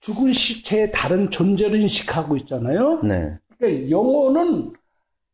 죽은 0.00 0.32
시체의 0.32 0.90
다른 0.90 1.30
존재를 1.30 1.80
인식하고 1.80 2.36
있잖아요. 2.38 3.00
네. 3.04 3.38
그러니까 3.56 3.90
영혼은 3.90 4.72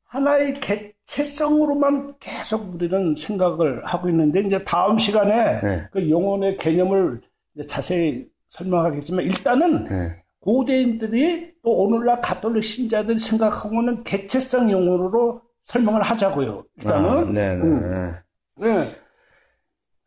하나의 0.04 0.60
개체성으로만 0.60 2.16
계속 2.20 2.74
우리는 2.74 3.14
생각을 3.14 3.86
하고 3.86 4.10
있는데 4.10 4.40
이제 4.40 4.62
다음 4.64 4.98
시간에 4.98 5.60
네. 5.62 5.82
그 5.90 6.10
영혼의 6.10 6.58
개념을 6.58 7.22
자세히 7.66 8.29
설명하겠지만 8.50 9.24
일단은 9.24 9.84
네. 9.84 10.22
고대인들이 10.40 11.52
또 11.62 11.70
오늘날 11.82 12.20
가톨릭 12.20 12.64
신자들이 12.64 13.18
생각하고는 13.18 14.04
개체성 14.04 14.70
영혼으로 14.70 15.42
설명을 15.66 16.02
하자고요. 16.02 16.64
일단은 16.78 17.08
아, 17.10 17.24
네, 17.24 17.56
네. 17.56 17.62
음. 17.62 18.14
네. 18.56 18.88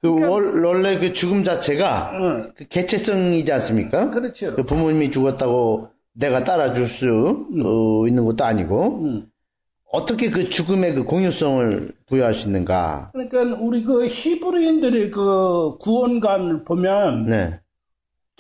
그 0.01 0.09
월- 0.27 0.63
원래 0.65 0.97
그 0.99 1.13
죽음 1.13 1.43
자체가 1.43 2.11
응. 2.19 2.53
그 2.57 2.67
개체성이지 2.67 3.51
않습니까? 3.53 4.09
그렇죠. 4.09 4.53
그 4.55 4.63
부모님이 4.63 5.11
죽었다고 5.11 5.87
내가 6.13 6.43
따라줄 6.43 6.87
수 6.87 7.47
어, 7.63 8.07
있는 8.07 8.25
것도 8.25 8.43
아니고 8.43 8.99
음. 9.05 9.27
어떻게 9.91 10.29
그 10.29 10.49
죽음의 10.49 10.95
그 10.95 11.03
공유성을 11.05 11.91
부여할 12.07 12.33
수 12.33 12.47
있는가? 12.47 13.11
그러니까 13.13 13.57
우리 13.61 13.83
그 13.83 14.07
히브리인들의 14.07 15.11
그 15.11 15.77
구원관을 15.77 16.63
보면 16.65 17.27
네, 17.27 17.59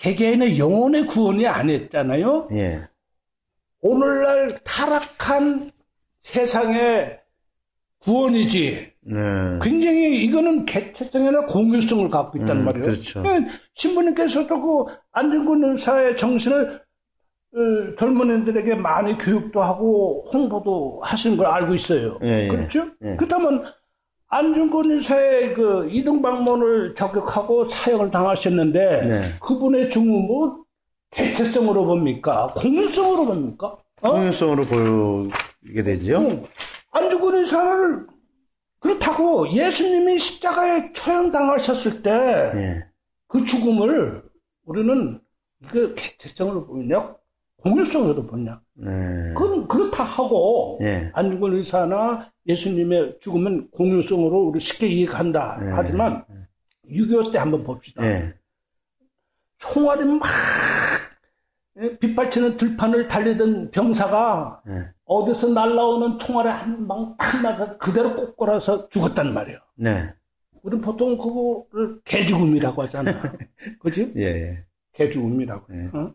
개개인의 0.03 0.59
영혼의 0.59 1.05
구원이 1.07 1.47
아니었잖아요. 1.47 2.49
예, 2.51 2.81
오늘날 3.81 4.49
타락한 4.65 5.71
세상의 6.19 7.19
구원이지. 7.99 8.93
네, 9.05 9.19
굉장히 9.61 10.25
이거는 10.25 10.65
개체성이나 10.65 11.45
공유성을 11.45 12.09
갖고 12.09 12.37
있단 12.37 12.57
음, 12.57 12.65
말이에요. 12.65 12.85
그렇죠. 12.85 13.21
그러니까 13.21 13.53
신부님께서도 13.75 14.61
그 14.61 14.93
안중근 15.13 15.71
의사의 15.71 16.17
정신을 16.17 16.81
어, 17.55 17.95
젊은이들에게 17.97 18.75
많이 18.75 19.17
교육도 19.17 19.61
하고 19.61 20.29
홍보도 20.33 20.99
하시는 21.01 21.37
걸 21.37 21.45
알고 21.45 21.75
있어요. 21.75 22.19
예, 22.23 22.43
예. 22.43 22.47
그렇죠? 22.49 22.87
예. 23.05 23.15
그렇다면 23.15 23.63
안중근 24.33 24.91
의사의 24.91 25.53
그 25.53 25.87
이등방문을 25.91 26.95
저격하고 26.95 27.65
사형을 27.65 28.09
당하셨는데 28.09 29.01
네. 29.05 29.21
그분의 29.39 29.91
죽음은 29.91 30.63
개체성으로 31.11 31.85
봅니까? 31.85 32.47
공유성으로 32.55 33.25
봅니까? 33.27 33.77
어? 34.01 34.11
공유성으로 34.11 34.65
보이게 34.65 35.83
되죠. 35.83 36.17
응. 36.17 36.43
안중근 36.91 37.35
의사를 37.35 38.07
그렇다고 38.79 39.49
예수님이 39.51 40.17
십자가에 40.17 40.91
처형당하셨을 40.93 42.01
때그 42.01 43.39
예, 43.39 43.45
죽음을 43.45 44.23
우리는 44.65 45.19
이거 45.63 45.93
개체성으로 45.93 46.65
보냐 46.65 47.15
공유성으로 47.63 48.25
보냐 48.27 48.59
네, 48.73 49.33
그건 49.35 49.67
그렇다 49.67 50.03
하고 50.03 50.77
예, 50.81 51.09
안중근 51.13 51.53
의사나 51.53 52.29
예수님의 52.45 53.19
죽음은 53.21 53.71
공유성으로 53.71 54.47
우리 54.47 54.59
쉽게 54.59 54.87
이해한다 54.87 55.59
네. 55.61 55.71
하지만 55.73 56.25
6.25 56.89 57.31
때 57.31 57.37
한번 57.37 57.63
봅시다 57.63 58.05
예, 58.05 58.33
총알이 59.57 60.03
막 60.03 60.23
예, 61.81 61.97
빗발치는 61.97 62.57
들판을 62.57 63.07
달리던 63.07 63.71
병사가 63.71 64.61
예, 64.67 64.89
어디서 65.05 65.49
날라오는 65.49 66.19
총알에 66.19 66.49
한방탁 66.49 67.41
맞아 67.41 67.77
그대로 67.77 68.15
꼬꼬라서 68.15 68.89
죽었단 68.89 69.33
말이에요. 69.33 69.59
네, 69.75 70.09
우리는 70.61 70.83
보통 70.83 71.17
그거를 71.17 71.99
개죽음이라고 72.03 72.83
하잖아. 72.83 73.11
그지? 73.79 74.13
예, 74.17 74.23
예, 74.23 74.65
개죽음이라고. 74.93 75.73
네. 75.73 75.89
어? 75.93 76.13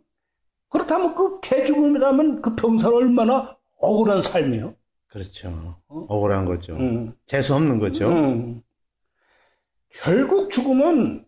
그렇다면 0.68 1.14
그 1.14 1.40
개죽음이라면 1.40 2.42
그 2.42 2.54
병사는 2.54 2.94
얼마나 2.94 3.57
억울한 3.78 4.22
삶이에요. 4.22 4.74
그렇죠. 5.09 5.76
어? 5.88 6.07
억울한 6.09 6.44
거죠. 6.44 6.76
응. 6.78 7.14
재수 7.26 7.54
없는 7.54 7.78
거죠. 7.78 8.09
응. 8.09 8.62
결국 9.90 10.50
죽음은 10.50 11.24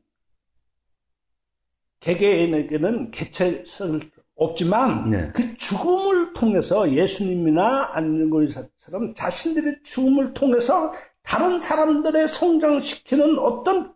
개개인에게는 2.00 3.11
개체성이 3.11 4.00
없지만 4.37 5.11
네. 5.11 5.31
그 5.35 5.55
죽음을 5.57 6.33
통해서 6.33 6.90
예수님이나 6.90 7.90
안중근 7.92 8.42
의사처럼 8.42 9.14
자신들의 9.14 9.81
죽음을 9.83 10.33
통해서 10.33 10.92
다른 11.22 11.59
사람들의 11.59 12.26
성장시키는 12.26 13.38
어떤 13.38 13.94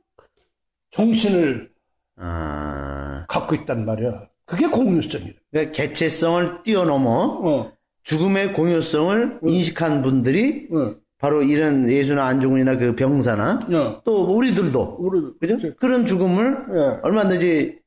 정신을 0.90 1.72
아, 2.16 3.24
갖고 3.26 3.54
있단 3.54 3.84
말이야. 3.86 4.28
그게 4.46 4.66
공유성이야. 4.66 5.32
그러니까 5.50 5.72
개체성을 5.72 6.62
뛰어넘어 6.62 7.40
어, 7.42 7.72
죽음의 8.02 8.52
공유성을 8.52 9.40
인식한 9.46 10.02
분들이 10.02 10.68
어, 10.70 10.94
바로 11.18 11.42
이런 11.42 11.88
예수나 11.88 12.26
안중근이나 12.26 12.76
그 12.76 12.94
병사나 12.94 13.60
어. 13.72 14.02
또 14.04 14.24
우리들도 14.36 14.96
우리 14.98 15.20
그죠? 15.40 15.74
그런 15.76 16.04
죽음을 16.04 16.66
예, 16.68 17.00
얼마든지 17.02 17.78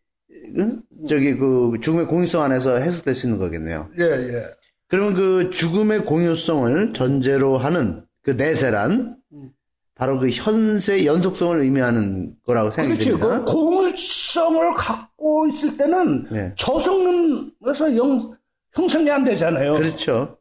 응? 0.58 0.82
저기 1.08 1.36
그 1.36 1.74
죽음의 1.82 2.08
공유성 2.08 2.42
안에서 2.42 2.78
해석될 2.78 3.14
수 3.14 3.28
있는 3.28 3.40
거겠네요. 3.40 3.90
예, 4.00 4.04
예. 4.04 4.44
그러면 4.88 5.14
그 5.14 5.52
죽음의 5.52 6.06
공유성을 6.06 6.94
전제로 6.94 7.58
하는 7.58 8.04
그 8.24 8.32
내세란 8.32 9.18
음. 9.34 9.50
바로 9.94 10.20
그 10.20 10.30
현세 10.30 11.06
연속성을 11.06 11.60
의미하는 11.62 12.34
거라고 12.46 12.70
생각이. 12.72 13.04
됩니다. 13.04 13.44
그 13.44 13.52
공유성을 13.52 14.74
갖 14.74 15.07
고 15.28 15.46
있을 15.48 15.76
때는 15.76 16.26
네. 16.32 16.54
저승에서 16.56 17.98
영, 17.98 18.34
형성이 18.74 19.12
안 19.12 19.26
되잖아요. 19.26 19.74
그렇죠. 19.74 20.38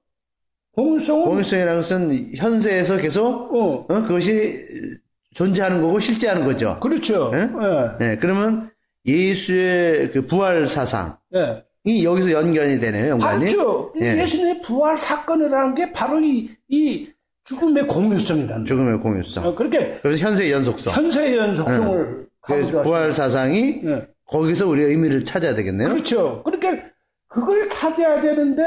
공유성은 0.76 1.24
공유성이라는 1.24 1.76
것은 1.76 2.32
현세에서 2.36 2.96
계속 2.98 3.52
어, 3.52 3.86
어, 3.88 4.02
그것이 4.02 4.60
존재하는 5.34 5.82
거고 5.82 5.98
실제하는 5.98 6.44
거죠. 6.44 6.78
그렇죠. 6.80 7.30
네? 7.32 7.40
예, 7.40 8.06
네, 8.06 8.16
그러면 8.18 8.70
예수의 9.04 10.12
그 10.12 10.24
부활 10.26 10.68
사상이 10.68 11.16
예. 11.34 12.04
여기서 12.04 12.30
연결이 12.30 12.78
되네요, 12.78 13.10
연관이. 13.12 13.44
맞죠. 13.46 13.92
예. 14.00 14.22
예수님의 14.22 14.62
부활 14.62 14.96
사건이라는 14.96 15.74
게 15.74 15.92
바로 15.92 16.20
이, 16.20 16.48
이 16.68 17.08
죽음의 17.44 17.86
공유성이라는. 17.88 18.64
죽음의 18.64 19.00
공유성. 19.00 19.46
어, 19.46 19.54
그렇게 19.54 19.98
그래서 20.00 20.24
현세의 20.24 20.52
연속성. 20.52 20.94
현세의 20.94 21.36
연속성을 21.36 22.26
가지고 22.40 22.82
부활 22.82 23.12
사상이 23.12 23.80
예. 23.84 24.15
거기서 24.26 24.66
우리가 24.68 24.88
의미를 24.88 25.24
찾아야 25.24 25.54
되겠네요. 25.54 25.88
그렇죠. 25.88 26.42
그러니까 26.44 26.84
그걸 27.28 27.68
찾아야 27.68 28.20
되는데 28.20 28.62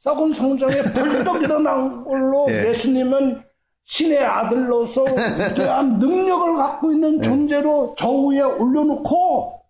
썩은 0.00 0.32
성전에 0.32 0.82
벌떡 0.94 1.42
일어난 1.42 2.04
걸로 2.04 2.46
예. 2.50 2.68
예수님은 2.68 3.42
신의 3.84 4.18
아들로서 4.18 5.02
위대한 5.04 5.98
능력을 5.98 6.54
갖고 6.54 6.92
있는 6.92 7.18
예. 7.18 7.22
존재로 7.22 7.94
저 7.98 8.10
위에 8.10 8.40
올려놓고 8.40 9.60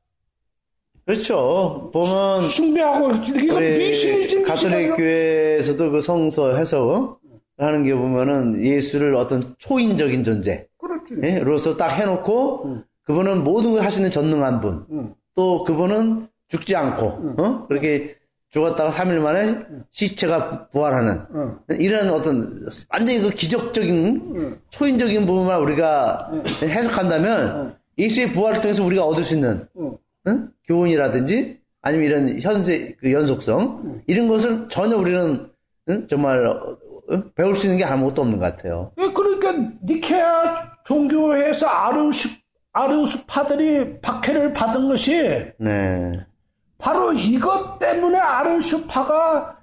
그렇죠. 1.04 1.90
보면 1.92 2.46
숭배하고 2.46 3.06
우리 3.06 3.78
미신이지 3.78 4.42
가톨릭. 4.42 4.96
교회에서도 4.96 5.90
그 5.90 6.00
성서 6.00 6.54
해석 6.54 7.20
하는 7.58 7.82
게 7.82 7.94
보면은 7.94 8.64
예수를 8.64 9.14
어떤 9.16 9.54
초인적인 9.58 10.24
존재 10.24 10.66
그렇지. 10.78 11.14
예? 11.22 11.38
로서 11.40 11.76
딱 11.76 11.88
해놓고 11.98 12.64
음. 12.66 12.84
그분은 13.04 13.44
모든 13.44 13.72
걸할수 13.72 13.98
있는 13.98 14.10
전능한 14.10 14.60
분. 14.60 14.86
음. 14.90 15.14
또 15.34 15.64
그분은 15.64 16.28
죽지 16.48 16.76
않고 16.76 17.34
어? 17.38 17.66
그렇게 17.66 18.16
죽었다가 18.50 18.90
3일 18.90 19.18
만에 19.20 19.64
시체가 19.90 20.68
부활하는 20.68 21.24
응. 21.34 21.58
이런 21.70 22.10
어떤 22.10 22.66
완전히 22.90 23.20
그 23.20 23.30
기적적인 23.30 24.32
응. 24.36 24.58
초인적인 24.68 25.24
부분만 25.24 25.60
우리가 25.62 26.30
해석한다면 26.62 27.76
예수의 27.96 28.34
부활을 28.34 28.60
통해서 28.60 28.84
우리가 28.84 29.04
얻을 29.06 29.24
수 29.24 29.34
있는 29.34 29.66
응. 29.78 29.96
응? 30.28 30.48
교훈이라든지 30.66 31.60
아니면 31.80 32.06
이런 32.06 32.40
현세 32.40 32.94
그 33.00 33.10
연속성 33.10 34.02
이런 34.06 34.28
것을 34.28 34.68
전혀 34.68 34.96
우리는 34.98 35.48
응? 35.88 36.06
정말 36.08 36.46
어, 36.46 36.76
응? 37.10 37.30
배울 37.34 37.56
수 37.56 37.66
있는 37.66 37.78
게 37.78 37.84
아무것도 37.84 38.20
없는 38.20 38.38
것 38.38 38.44
같아요. 38.54 38.92
예, 38.98 39.10
그러니까 39.10 39.72
니케아 39.82 40.72
종교회에서 40.84 41.66
아르우스 41.66 42.28
아르우스파들이 42.72 44.00
박해를 44.00 44.52
받은 44.52 44.88
것이 44.88 45.52
네, 45.58 46.26
바로 46.78 47.12
이것 47.12 47.78
때문에 47.78 48.18
아르우스파가 48.18 49.58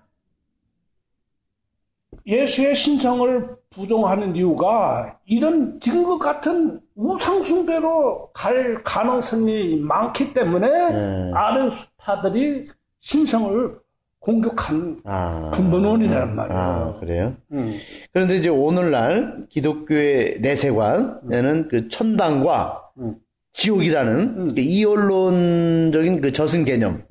예수의 2.25 2.75
신성을 2.75 3.57
부정하는 3.71 4.35
이유가 4.35 5.17
이런 5.25 5.79
지금 5.79 6.19
같은 6.19 6.79
우상숭배로 6.95 8.31
갈 8.33 8.83
가능성이 8.83 9.77
많기 9.77 10.33
때문에 10.33 10.67
네. 10.67 11.31
아르우스파들이 11.33 12.69
신성을 12.99 13.79
공격한 14.19 15.01
아, 15.05 15.51
근본 15.53 15.85
원이란 15.85 16.35
말이에요. 16.35 16.59
아 16.59 16.99
그래요? 16.99 17.35
음. 17.51 17.79
그런데 18.11 18.35
이제 18.37 18.49
오늘날 18.49 19.45
기독교의 19.49 20.41
내세관에는 20.41 21.69
그 21.69 21.87
천당과 21.87 22.91
음. 22.97 23.15
지옥이라는 23.53 24.49
그 24.55 24.59
이원론적인 24.59 26.21
그 26.21 26.31
저승 26.31 26.65
개념과 26.65 27.03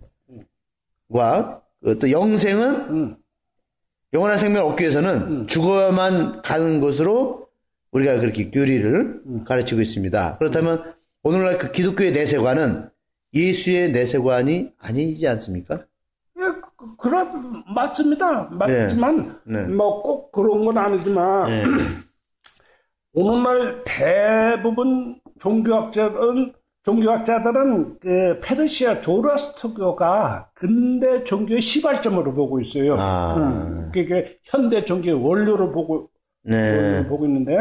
그또 1.82 2.10
영생은 2.10 2.74
음. 2.90 3.16
영원한 4.12 4.38
생명을 4.38 4.70
얻기 4.70 4.82
위해서는 4.82 5.46
죽어야만 5.48 6.42
가는 6.42 6.80
것으로 6.80 7.48
우리가 7.90 8.20
그렇게 8.20 8.50
교리를 8.50 9.22
가르치고 9.46 9.80
있습니다. 9.80 10.38
그렇다면 10.38 10.94
오늘날 11.22 11.58
그 11.58 11.72
기독교의 11.72 12.12
내세관은 12.12 12.88
예수의 13.34 13.92
내세관이 13.92 14.72
아니지 14.78 15.26
않습니까? 15.28 15.84
예, 17.04 17.08
그- 17.10 17.10
그래 17.10 17.24
맞습니다. 17.74 18.48
맞지만 18.50 19.40
네. 19.44 19.62
네. 19.62 19.74
뭐꼭 19.74 20.32
그런 20.32 20.64
건 20.64 20.78
아니지만 20.78 21.46
네. 21.48 21.62
오늘날 23.14 23.82
대부분 23.84 25.20
종교학자들은 25.40 26.52
종교학자들은 26.84 27.98
그 28.00 28.40
페르시아 28.42 29.00
조라스터교가 29.00 30.50
근대 30.54 31.24
종교의 31.24 31.60
시발점으로 31.60 32.32
보고 32.34 32.60
있어요. 32.60 32.96
아. 32.98 33.34
음, 33.36 33.90
그게 33.92 34.38
현대 34.44 34.84
종교의 34.84 35.22
원료로 35.22 35.72
보고 35.72 36.08
네. 36.42 37.06
보고 37.06 37.26
있는데 37.26 37.52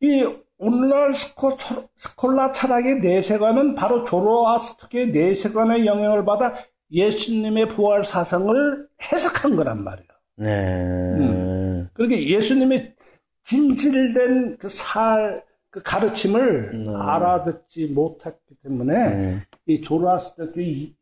이 0.00 0.24
오늘날 0.58 1.14
스코, 1.14 1.56
스콜라 1.94 2.52
철학의 2.52 3.00
내세관은 3.00 3.74
바로 3.74 4.04
조로아스터교의 4.04 5.10
내세관의 5.10 5.86
영향을 5.86 6.24
받아 6.24 6.54
예수님의 6.90 7.68
부활 7.68 8.04
사상을 8.04 8.88
해석한 9.02 9.56
거란 9.56 9.84
말이에요. 9.84 10.08
네. 10.36 11.86
그러니까 11.92 12.22
예수님의 12.22 12.94
진실된 13.42 14.58
그 14.58 14.68
살, 14.68 15.44
그 15.70 15.82
가르침을 15.82 16.86
알아듣지 16.96 17.88
못했기 17.88 18.56
때문에 18.62 19.16
네. 19.16 19.40
이 19.66 19.80
조로아스터교 19.80 20.60
이, 20.60 20.94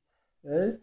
에, 0.46 0.77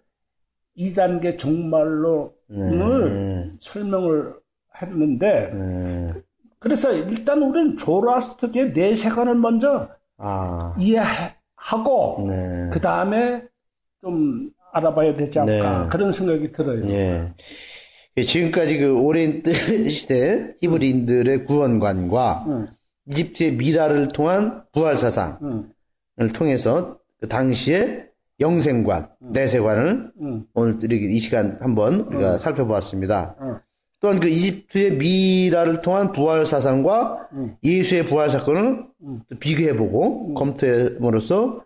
2단계 0.77 1.37
종말론을 1.37 2.31
네. 2.47 3.51
설명을 3.59 4.35
했는데 4.81 5.51
네. 5.53 6.13
그래서 6.59 6.91
일단 6.93 7.41
우리는 7.41 7.77
조로아스터교의 7.77 8.71
내세관을 8.71 9.35
먼저 9.35 9.89
아. 10.17 10.73
이해하고 10.79 12.25
네. 12.27 12.69
그 12.71 12.79
다음에 12.79 13.45
좀 14.01 14.51
알아봐야 14.73 15.13
되지 15.13 15.39
않을까 15.39 15.83
네. 15.83 15.89
그런 15.89 16.11
생각이 16.11 16.51
들어요. 16.51 16.85
예. 16.89 17.33
지금까지 18.21 18.77
그 18.77 18.95
오랜 18.99 19.41
시대 19.89 20.53
히브리인들의 20.61 21.45
구원관과 21.45 22.45
응, 22.47 22.67
이집트의 23.09 23.53
미라를 23.53 24.09
통한 24.09 24.63
부활 24.71 24.97
사상을 24.97 25.39
응, 26.21 26.33
통해서 26.33 26.99
그 27.19 27.27
당시의 27.27 28.07
영생관, 28.39 29.09
내세관을 29.19 30.11
응, 30.21 30.45
오늘 30.53 30.91
이 30.91 31.19
시간 31.19 31.57
한번 31.61 32.01
우리가 32.01 32.37
살펴보았습니다. 32.37 33.35
응. 33.41 33.59
또한 33.99 34.19
그 34.19 34.27
이집트의 34.27 34.97
미라를 34.97 35.79
통한 35.79 36.11
부활 36.11 36.45
사상과 36.45 37.29
응. 37.33 37.55
예수의 37.63 38.05
부활 38.07 38.29
사건을 38.29 38.85
또 39.29 39.39
비교해보고 39.39 40.33
검토함으로써 40.33 41.63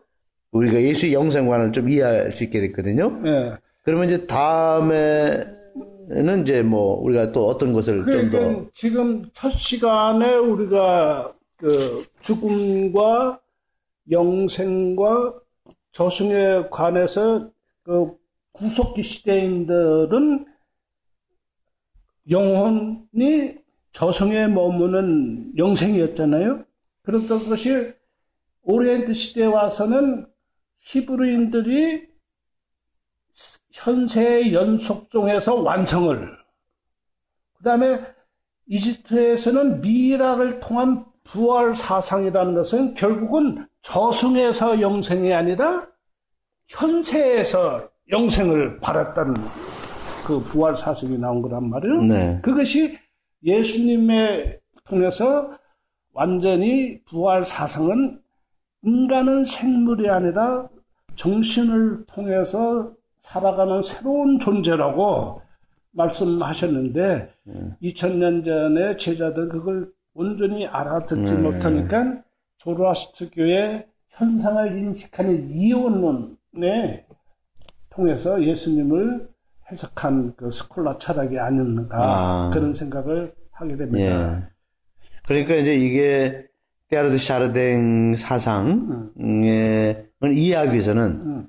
우리가 0.51 0.81
예수의 0.81 1.13
영생관을 1.13 1.71
좀 1.71 1.89
이해할 1.89 2.33
수 2.33 2.43
있게 2.43 2.59
됐거든요. 2.61 3.21
예. 3.25 3.57
그러면 3.83 4.07
이제 4.07 4.25
다음에는 4.27 5.47
이제 6.41 6.61
뭐 6.61 6.99
우리가 7.01 7.31
또 7.31 7.47
어떤 7.47 7.73
것을 7.73 8.05
좀더 8.05 8.39
그러니까 8.39 8.69
지금 8.73 9.25
첫 9.33 9.51
시간에 9.51 10.33
우리가 10.35 11.33
그 11.57 12.03
죽음과 12.21 13.39
영생과 14.11 15.33
저승에 15.91 16.67
관해서 16.69 17.49
그 17.83 18.15
구속기 18.53 19.03
시대인들은 19.03 20.45
영혼이 22.29 23.55
저승에 23.91 24.47
머무는 24.47 25.53
영생이었잖아요. 25.57 26.63
그랬던 27.03 27.49
것이 27.49 27.93
오리엔트 28.63 29.13
시대에 29.13 29.45
와서는 29.45 30.27
히브리인들이 30.81 32.07
현세의 33.71 34.53
연속종에서 34.53 35.55
완성을 35.55 36.37
그 37.57 37.63
다음에 37.63 37.99
이집트에서는 38.67 39.81
미라를 39.81 40.59
통한 40.59 41.05
부활 41.23 41.75
사상이라는 41.75 42.55
것은 42.55 42.93
결국은 42.95 43.67
저승에서 43.81 44.81
영생이 44.81 45.33
아니라 45.33 45.87
현세에서 46.67 47.89
영생을 48.09 48.79
바랐다는 48.79 49.33
그 50.25 50.39
부활 50.39 50.75
사상이 50.75 51.17
나온 51.17 51.41
거란 51.41 51.69
말이에요. 51.69 52.01
네. 52.01 52.39
그것이 52.41 52.97
예수님의 53.43 54.59
통해서 54.85 55.51
완전히 56.13 57.01
부활 57.05 57.43
사상은 57.43 58.21
인간은 58.83 59.43
생물이 59.43 60.09
아니라 60.09 60.67
정신을 61.15 62.05
통해서 62.07 62.91
살아가는 63.19 63.81
새로운 63.83 64.39
존재라고 64.39 65.41
말씀하셨는데 65.91 67.33
2000년 67.81 68.45
전에 68.45 68.95
제자들 68.97 69.49
그걸 69.49 69.91
온전히 70.13 70.65
알아듣지 70.67 71.33
네. 71.33 71.41
못하니까 71.41 72.23
조로아스트교의 72.57 73.87
현상을 74.09 74.77
인식하는 74.77 75.49
이원론에 75.51 77.05
통해서 77.89 78.43
예수님을 78.43 79.27
해석한 79.71 80.35
그 80.35 80.49
스콜라 80.51 80.97
철학이 80.97 81.37
아닌가 81.37 81.97
아. 81.99 82.49
그런 82.53 82.73
생각을 82.73 83.33
하게 83.51 83.75
됩니다. 83.75 83.99
예. 83.99 84.43
그러니까 85.27 85.55
이제 85.55 85.75
이게 85.75 86.47
테아르드 86.89 87.17
샤르댕 87.17 88.15
사상을 88.15 89.11
이해하기 90.33 90.71
위해서는 90.71 91.03
음. 91.25 91.47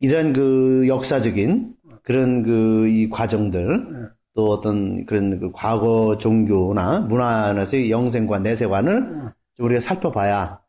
이런 0.00 0.32
그 0.32 0.86
역사적인 0.88 1.74
그런 2.02 2.42
그 2.42 2.88
이 2.88 3.08
과정들 3.08 4.10
또 4.34 4.50
어떤 4.50 5.04
그런 5.06 5.38
그 5.38 5.52
과거 5.52 6.16
종교나 6.18 7.00
문화에서의 7.00 7.90
영생관, 7.90 8.42
내세관을 8.42 9.32
좀 9.54 9.66
우리가 9.66 9.80
살펴봐야 9.80 10.60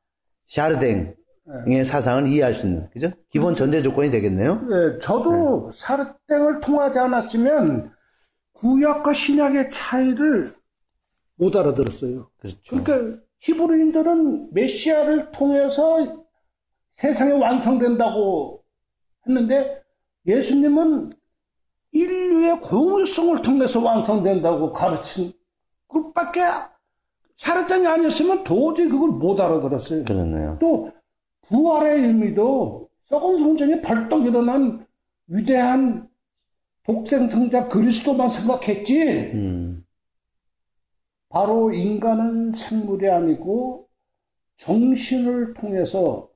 샤르댕의 0.47 1.84
사상을 1.86 2.28
이해할 2.28 2.53
수 2.53 2.68
있는 2.68 2.89
그죠? 2.91 3.11
기본 3.30 3.55
전제 3.55 3.82
조건이 3.82 4.11
되겠네요. 4.11 4.55
네, 4.61 4.99
저도 4.99 5.72
사르땡을 5.74 6.59
통하지 6.61 6.99
않았으면 6.99 7.91
구약과 8.53 9.14
신약의 9.14 9.72
차이를 9.72 10.51
못 11.36 11.55
알아들었어요. 11.55 12.30
그렇죠. 12.38 12.57
그러니까 12.70 13.18
히브리인들은 13.44 14.54
메시아를 14.54 15.32
통해서 15.32 16.26
세상이 16.94 17.34
완성된다고 17.34 18.64
했는데 19.28 19.82
예수님은 20.26 21.12
인류의 21.91 22.60
공유성을 22.62 23.41
통해서 23.41 23.82
완성된다고 23.82 24.72
가르친 24.72 25.34
그밖에 25.88 26.41
사르땡이 27.38 27.86
아니었으면 27.86 28.44
도저히 28.44 28.88
그걸 28.88 29.10
못 29.10 29.39
알아들었어요. 29.39 30.06
그렇네요. 30.06 30.58
또 30.60 30.91
부활의 31.48 32.08
의미도 32.08 32.89
썩은 33.10 33.38
성전이 33.38 33.82
벌떡 33.82 34.26
일어난 34.26 34.86
위대한 35.28 36.08
독생성자 36.84 37.68
그리스도만 37.68 38.30
생각했지. 38.30 39.02
음, 39.34 39.83
바로 41.34 41.74
인간은 41.74 42.54
생물이 42.54 43.10
아니고 43.10 43.90
정신을 44.58 45.56
통해서 45.56 46.30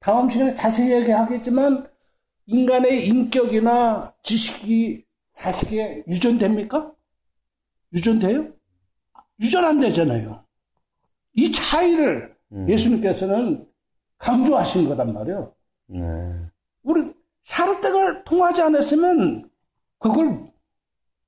다음 0.00 0.28
시간에 0.28 0.54
자세히 0.54 0.92
얘기하겠지만 0.92 1.88
인간의 2.44 3.06
인격이나 3.08 4.12
지식이 4.20 5.06
자식에 5.32 6.04
유전됩니까? 6.06 6.92
유전돼요? 7.94 8.52
유전 9.40 9.64
안 9.64 9.80
되잖아요. 9.80 10.44
이 11.32 11.50
차이를 11.50 12.36
음. 12.52 12.68
예수님께서는 12.68 13.66
강조하신 14.18 14.90
거단 14.90 15.14
말이에요. 15.14 15.54
네. 15.86 16.00
우리 16.82 17.14
사르떼가 17.44 18.24
통하지 18.24 18.60
않았으면 18.60 19.48
그걸 19.98 20.52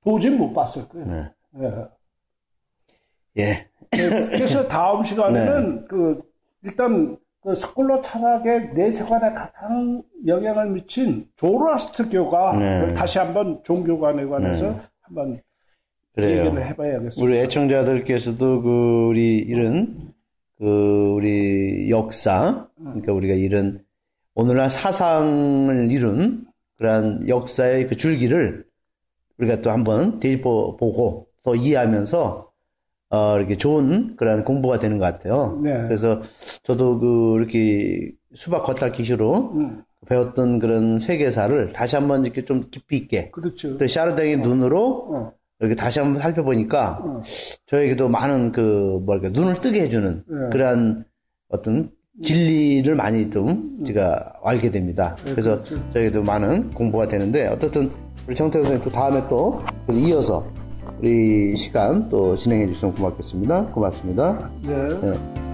도저히 0.03 0.35
못 0.35 0.53
봤을 0.53 0.87
거예요. 0.87 1.07
네. 1.07 1.33
예. 1.61 1.96
예. 3.39 3.67
그래서 3.91 4.67
다음 4.67 5.03
시간에는 5.03 5.85
그 5.85 6.21
일단 6.63 7.17
그 7.41 7.55
스콜러 7.55 8.01
철학의 8.01 8.73
내 8.73 8.91
세관에 8.91 9.33
가장 9.33 10.03
영향을 10.25 10.71
미친 10.71 11.27
조로아스트교가 11.37 12.57
네. 12.57 12.93
다시 12.93 13.19
한번 13.19 13.61
종교관에 13.63 14.25
관해서 14.25 14.71
네. 14.71 14.81
한번 15.01 15.41
그래요. 16.13 16.45
얘기를 16.45 16.67
해봐야겠습니다. 16.67 17.21
우리 17.21 17.37
애청자들께서도 17.37 18.61
그 18.61 19.05
우리 19.09 19.37
이런 19.37 20.13
그 20.57 21.13
우리 21.15 21.89
역사 21.89 22.67
그러니까 22.75 23.13
우리가 23.13 23.35
이런 23.35 23.79
오늘날 24.33 24.69
사상을 24.69 25.91
이룬 25.91 26.45
그러한 26.77 27.27
역사의 27.27 27.87
그 27.87 27.95
줄기를 27.95 28.65
우리가 29.37 29.61
또 29.61 29.71
한번 29.71 30.19
되짚어 30.19 30.75
보고 30.77 31.27
또 31.43 31.55
이해하면서 31.55 32.46
어 33.09 33.37
이렇게 33.37 33.55
좋은 33.55 34.15
그런 34.17 34.43
공부가 34.43 34.79
되는 34.79 34.97
것 34.97 35.05
같아요. 35.05 35.59
네. 35.63 35.71
그래서 35.83 36.21
저도 36.63 36.99
그 36.99 37.35
이렇게 37.37 38.11
수박 38.33 38.63
겉핥기식으로 38.65 39.51
음, 39.55 39.83
배웠던 40.07 40.59
그런 40.59 40.99
세계사를 40.99 41.71
다시 41.73 41.95
한번 41.95 42.25
이렇게 42.25 42.43
좀 42.43 42.67
깊이 42.69 42.97
있게 42.97 43.31
그렇죠. 43.31 43.77
또 43.77 43.87
샤르댕의 43.87 44.37
눈으로 44.39 45.07
어, 45.13 45.31
이렇게 45.59 45.75
다시 45.75 45.99
한번 45.99 46.19
살펴보니까 46.21 46.99
어. 47.01 47.21
저에게도 47.65 48.09
많은 48.09 48.51
그 48.51 48.99
뭐랄까 49.05 49.29
눈을 49.29 49.61
뜨게 49.61 49.81
해주는 49.83 50.23
네. 50.27 50.49
그러한 50.51 51.05
어떤 51.49 51.89
진리를 52.21 52.93
많이 52.95 53.29
좀 53.29 53.83
제가 53.85 54.33
알게 54.43 54.71
됩니다. 54.71 55.15
네, 55.23 55.31
그래서 55.31 55.63
그렇죠. 55.63 55.91
저에게도 55.93 56.23
많은 56.23 56.71
공부가 56.71 57.07
되는데 57.07 57.47
어떻든 57.47 57.89
우리 58.27 58.35
정태 58.35 58.59
선생님 58.59 58.83
또 58.83 58.91
다음에 58.91 59.25
또 59.29 59.61
이어서 59.91 60.45
우리 60.99 61.55
시간 61.55 62.09
또 62.09 62.35
진행해 62.35 62.67
주시면 62.67 62.95
고맙겠습니다. 62.95 63.65
고맙습니다. 63.67 64.49
네. 64.63 64.75
네. 65.01 65.46